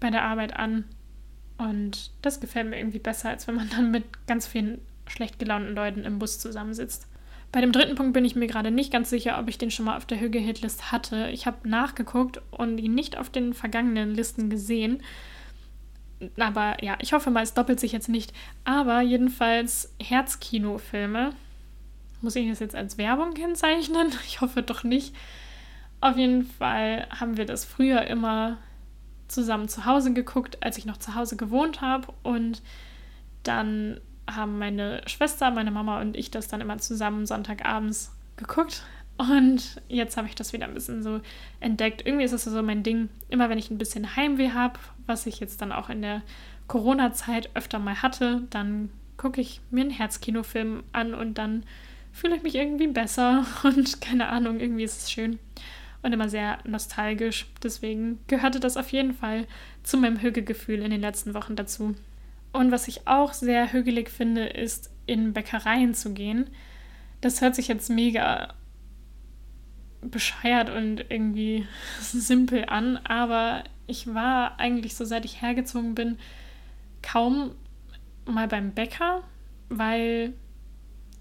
[0.00, 0.84] bei der Arbeit an.
[1.58, 5.74] Und das gefällt mir irgendwie besser, als wenn man dann mit ganz vielen schlecht gelaunten
[5.74, 7.06] Leuten im Bus zusammensitzt.
[7.52, 9.84] Bei dem dritten Punkt bin ich mir gerade nicht ganz sicher, ob ich den schon
[9.84, 11.28] mal auf der Hüge-Hitlist hatte.
[11.28, 15.02] Ich habe nachgeguckt und ihn nicht auf den vergangenen Listen gesehen.
[16.38, 18.32] Aber ja, ich hoffe mal, es doppelt sich jetzt nicht.
[18.64, 21.30] Aber jedenfalls Herzkinofilme.
[22.20, 24.12] Muss ich das jetzt als Werbung kennzeichnen?
[24.26, 25.14] Ich hoffe doch nicht.
[26.00, 28.58] Auf jeden Fall haben wir das früher immer
[29.28, 32.08] zusammen zu Hause geguckt, als ich noch zu Hause gewohnt habe.
[32.22, 32.62] Und
[33.42, 34.00] dann
[34.30, 38.84] haben meine Schwester, meine Mama und ich das dann immer zusammen Sonntagabends geguckt.
[39.18, 41.20] Und jetzt habe ich das wieder ein bisschen so
[41.60, 42.04] entdeckt.
[42.04, 43.08] Irgendwie ist das so mein Ding.
[43.28, 46.22] Immer wenn ich ein bisschen Heimweh habe, was ich jetzt dann auch in der
[46.66, 51.64] Corona-Zeit öfter mal hatte, dann gucke ich mir einen Herzkinofilm an und dann
[52.12, 53.46] fühle ich mich irgendwie besser.
[53.62, 55.38] Und keine Ahnung, irgendwie ist es schön
[56.02, 57.46] und immer sehr nostalgisch.
[57.62, 59.46] Deswegen gehörte das auf jeden Fall
[59.82, 61.94] zu meinem Hügegefühl in den letzten Wochen dazu.
[62.52, 66.50] Und was ich auch sehr hügelig finde, ist in Bäckereien zu gehen.
[67.20, 68.52] Das hört sich jetzt mega
[70.02, 71.66] bescheuert und irgendwie
[72.00, 76.18] simpel an, aber ich war eigentlich so seit ich hergezogen bin
[77.02, 77.50] kaum
[78.24, 79.22] mal beim Bäcker,
[79.68, 80.34] weil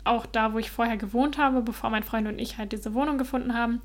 [0.04, 3.18] auch da, wo ich vorher gewohnt habe, bevor mein Freund und ich halt diese Wohnung
[3.18, 3.82] gefunden haben,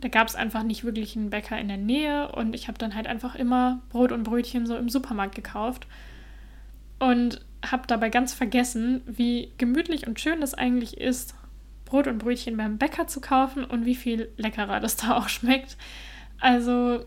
[0.00, 2.94] da gab es einfach nicht wirklich einen Bäcker in der Nähe und ich habe dann
[2.94, 5.86] halt einfach immer Brot und Brötchen so im Supermarkt gekauft
[6.98, 11.34] und habe dabei ganz vergessen, wie gemütlich und schön das eigentlich ist,
[11.90, 15.76] Brot und Brötchen beim Bäcker zu kaufen und wie viel leckerer das da auch schmeckt.
[16.40, 17.04] Also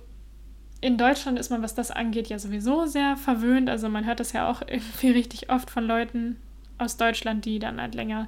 [0.81, 3.69] in Deutschland ist man, was das angeht, ja sowieso sehr verwöhnt.
[3.69, 6.35] Also man hört das ja auch irgendwie richtig oft von Leuten
[6.77, 8.27] aus Deutschland, die dann halt länger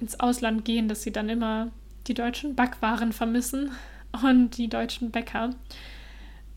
[0.00, 1.70] ins Ausland gehen, dass sie dann immer
[2.08, 3.70] die deutschen Backwaren vermissen
[4.24, 5.50] und die deutschen Bäcker.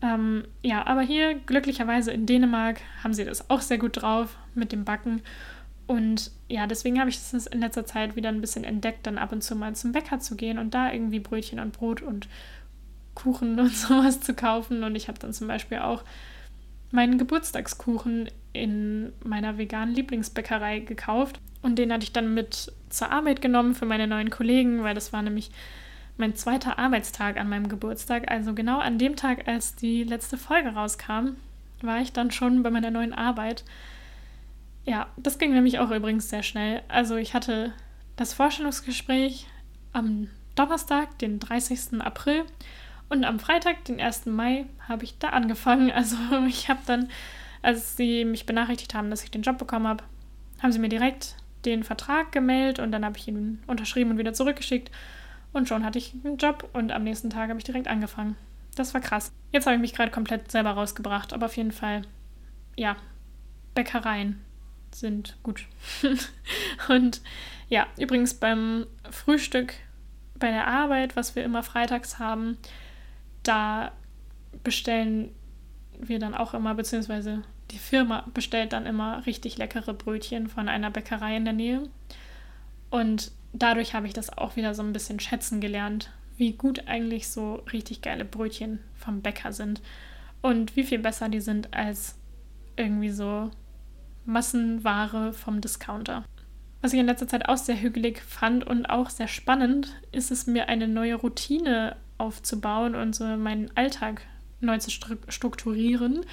[0.02, 4.72] Ähm, ja, aber hier glücklicherweise in Dänemark haben sie das auch sehr gut drauf mit
[4.72, 5.22] dem Backen.
[5.90, 9.32] Und ja, deswegen habe ich es in letzter Zeit wieder ein bisschen entdeckt, dann ab
[9.32, 12.28] und zu mal zum Bäcker zu gehen und da irgendwie Brötchen und Brot und
[13.16, 14.84] Kuchen und sowas zu kaufen.
[14.84, 16.04] Und ich habe dann zum Beispiel auch
[16.92, 21.40] meinen Geburtstagskuchen in meiner veganen Lieblingsbäckerei gekauft.
[21.60, 25.12] Und den hatte ich dann mit zur Arbeit genommen für meine neuen Kollegen, weil das
[25.12, 25.50] war nämlich
[26.18, 28.30] mein zweiter Arbeitstag an meinem Geburtstag.
[28.30, 31.30] Also genau an dem Tag, als die letzte Folge rauskam,
[31.82, 33.64] war ich dann schon bei meiner neuen Arbeit.
[34.84, 36.82] Ja, das ging nämlich auch übrigens sehr schnell.
[36.88, 37.72] Also ich hatte
[38.16, 39.46] das Vorstellungsgespräch
[39.92, 42.00] am Donnerstag, den 30.
[42.00, 42.44] April
[43.08, 44.26] und am Freitag, den 1.
[44.26, 45.90] Mai, habe ich da angefangen.
[45.94, 46.16] Also
[46.46, 47.08] ich habe dann,
[47.62, 50.04] als sie mich benachrichtigt haben, dass ich den Job bekommen habe,
[50.62, 54.32] haben sie mir direkt den Vertrag gemeldet und dann habe ich ihn unterschrieben und wieder
[54.32, 54.90] zurückgeschickt.
[55.52, 58.36] Und schon hatte ich einen Job und am nächsten Tag habe ich direkt angefangen.
[58.76, 59.32] Das war krass.
[59.52, 62.02] Jetzt habe ich mich gerade komplett selber rausgebracht, aber auf jeden Fall,
[62.76, 62.96] ja,
[63.74, 64.40] Bäckereien
[64.92, 65.66] sind gut.
[66.88, 67.20] und
[67.68, 69.74] ja, übrigens beim Frühstück
[70.38, 72.58] bei der Arbeit, was wir immer freitags haben,
[73.42, 73.92] da
[74.64, 75.30] bestellen
[75.98, 80.90] wir dann auch immer, beziehungsweise die Firma bestellt dann immer richtig leckere Brötchen von einer
[80.90, 81.82] Bäckerei in der Nähe.
[82.90, 87.28] Und dadurch habe ich das auch wieder so ein bisschen schätzen gelernt, wie gut eigentlich
[87.28, 89.80] so richtig geile Brötchen vom Bäcker sind
[90.42, 92.16] und wie viel besser die sind als
[92.76, 93.50] irgendwie so
[94.32, 96.24] Massenware vom Discounter.
[96.82, 100.46] Was ich in letzter Zeit auch sehr hügelig fand und auch sehr spannend, ist es
[100.46, 104.22] mir eine neue Routine aufzubauen und so meinen Alltag
[104.60, 106.24] neu zu strukturieren.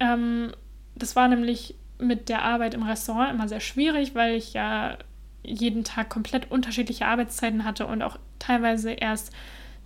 [0.00, 0.52] Ähm,
[0.94, 4.98] das war nämlich mit der Arbeit im Restaurant immer sehr schwierig, weil ich ja
[5.42, 9.32] jeden Tag komplett unterschiedliche Arbeitszeiten hatte und auch teilweise erst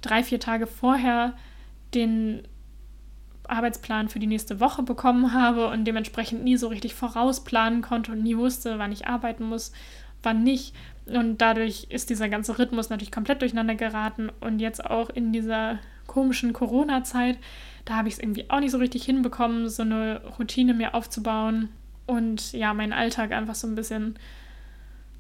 [0.01, 1.35] drei, vier Tage vorher
[1.95, 2.47] den
[3.49, 8.23] Arbeitsplan für die nächste Woche bekommen habe und dementsprechend nie so richtig vorausplanen konnte und
[8.23, 9.73] nie wusste, wann ich arbeiten muss,
[10.23, 10.75] wann nicht.
[11.07, 14.31] Und dadurch ist dieser ganze Rhythmus natürlich komplett durcheinander geraten.
[14.41, 17.39] Und jetzt auch in dieser komischen Corona-Zeit,
[17.85, 21.69] da habe ich es irgendwie auch nicht so richtig hinbekommen, so eine Routine mir aufzubauen
[22.07, 24.17] und ja, meinen Alltag einfach so ein bisschen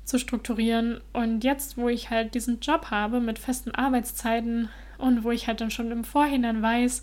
[0.04, 1.00] zu strukturieren.
[1.12, 4.68] Und jetzt, wo ich halt diesen Job habe mit festen Arbeitszeiten
[4.98, 7.02] und wo ich halt dann schon im Vorhinein weiß,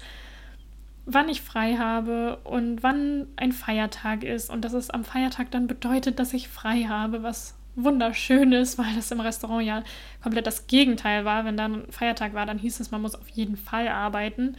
[1.05, 5.67] wann ich frei habe und wann ein Feiertag ist und dass es am Feiertag dann
[5.67, 9.83] bedeutet, dass ich frei habe, was wunderschön ist, weil das im Restaurant ja
[10.21, 11.45] komplett das Gegenteil war.
[11.45, 14.55] Wenn dann Feiertag war, dann hieß es, man muss auf jeden Fall arbeiten.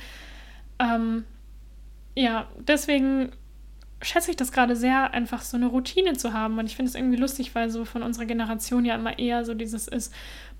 [0.78, 1.24] Ähm,
[2.14, 3.32] ja, deswegen
[4.02, 6.58] schätze ich das gerade sehr, einfach so eine Routine zu haben.
[6.58, 9.54] Und ich finde es irgendwie lustig, weil so von unserer Generation ja immer eher so
[9.54, 10.14] dieses ist,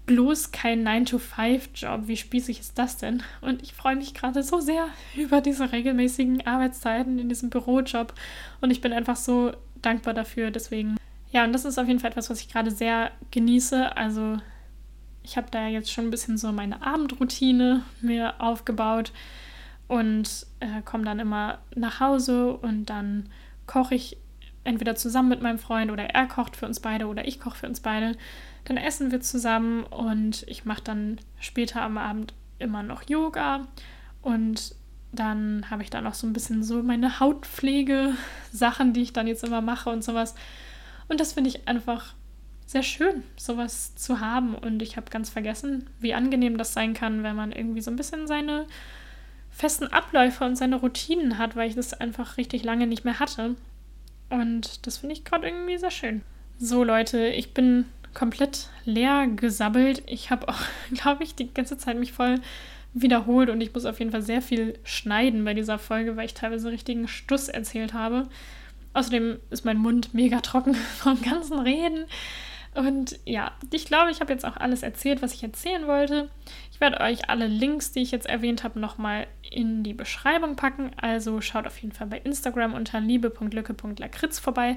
[0.07, 2.03] bloß kein 9-to-5-Job.
[2.07, 3.23] Wie spießig ist das denn?
[3.41, 8.15] Und ich freue mich gerade so sehr über diese regelmäßigen Arbeitszeiten in diesem Bürojob.
[8.61, 10.51] Und ich bin einfach so dankbar dafür.
[10.51, 10.97] Deswegen,
[11.33, 13.97] ja, und das ist auf jeden Fall etwas, was ich gerade sehr genieße.
[13.97, 14.39] Also,
[15.23, 19.13] ich habe da jetzt schon ein bisschen so meine Abendroutine mir aufgebaut
[19.89, 23.31] und äh, komme dann immer nach Hause und dann
[23.67, 24.19] koche ich
[24.65, 27.67] entweder zusammen mit meinem Freund oder er kocht für uns beide oder ich koche für
[27.67, 28.17] uns beide.
[28.65, 33.67] Dann essen wir zusammen und ich mache dann später am Abend immer noch Yoga
[34.23, 34.75] und
[35.13, 39.45] dann habe ich da noch so ein bisschen so meine Hautpflege-Sachen, die ich dann jetzt
[39.45, 40.35] immer mache und sowas.
[41.09, 42.15] Und das finde ich einfach
[42.67, 44.55] sehr schön, sowas zu haben.
[44.55, 47.97] Und ich habe ganz vergessen, wie angenehm das sein kann, wenn man irgendwie so ein
[47.97, 48.67] bisschen seine
[49.51, 53.55] festen Abläufe und seine Routinen hat, weil ich das einfach richtig lange nicht mehr hatte.
[54.31, 56.23] Und das finde ich gerade irgendwie sehr schön.
[56.59, 57.85] So Leute, ich bin
[58.15, 60.03] komplett leer gesabbelt.
[60.07, 60.61] Ich habe auch,
[60.93, 62.41] glaube ich, die ganze Zeit mich voll
[62.95, 66.35] wiederholt und ich muss auf jeden Fall sehr viel schneiden bei dieser Folge, weil ich
[66.35, 68.29] teilweise richtigen Stuss erzählt habe.
[68.93, 72.07] Außerdem ist mein Mund mega trocken vom ganzen Reden.
[72.75, 76.29] Und ja, ich glaube, ich habe jetzt auch alles erzählt, was ich erzählen wollte.
[76.73, 80.91] Ich werde euch alle Links, die ich jetzt erwähnt habe, nochmal in die Beschreibung packen.
[80.97, 84.75] Also schaut auf jeden Fall bei Instagram unter liebe.lücke.lakritz vorbei.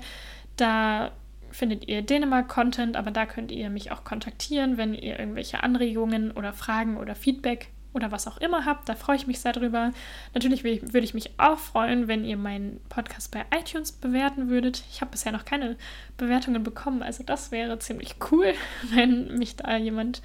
[0.57, 1.11] Da
[1.57, 6.53] findet ihr Dänemark-Content, aber da könnt ihr mich auch kontaktieren, wenn ihr irgendwelche Anregungen oder
[6.53, 8.87] Fragen oder Feedback oder was auch immer habt.
[8.87, 9.91] Da freue ich mich sehr drüber.
[10.35, 14.83] Natürlich würde ich mich auch freuen, wenn ihr meinen Podcast bei iTunes bewerten würdet.
[14.91, 15.77] Ich habe bisher noch keine
[16.15, 18.53] Bewertungen bekommen, also das wäre ziemlich cool,
[18.93, 20.21] wenn mich da jemand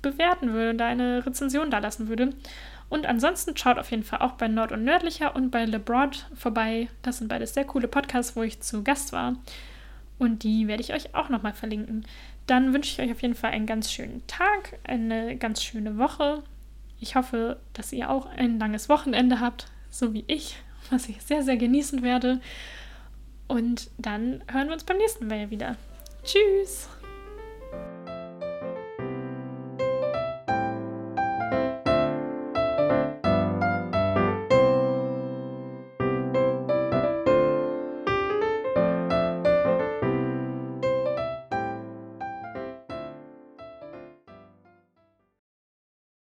[0.00, 2.30] bewerten würde und da eine Rezension da lassen würde.
[2.88, 6.88] Und ansonsten schaut auf jeden Fall auch bei Nord und Nördlicher und bei LeBroad vorbei.
[7.02, 9.34] Das sind beides sehr coole Podcasts, wo ich zu Gast war.
[10.18, 12.06] Und die werde ich euch auch nochmal verlinken.
[12.46, 16.42] Dann wünsche ich euch auf jeden Fall einen ganz schönen Tag, eine ganz schöne Woche.
[17.00, 20.56] Ich hoffe, dass ihr auch ein langes Wochenende habt, so wie ich,
[20.90, 22.40] was ich sehr, sehr genießen werde.
[23.48, 25.76] Und dann hören wir uns beim nächsten Mal wieder.
[26.24, 26.88] Tschüss!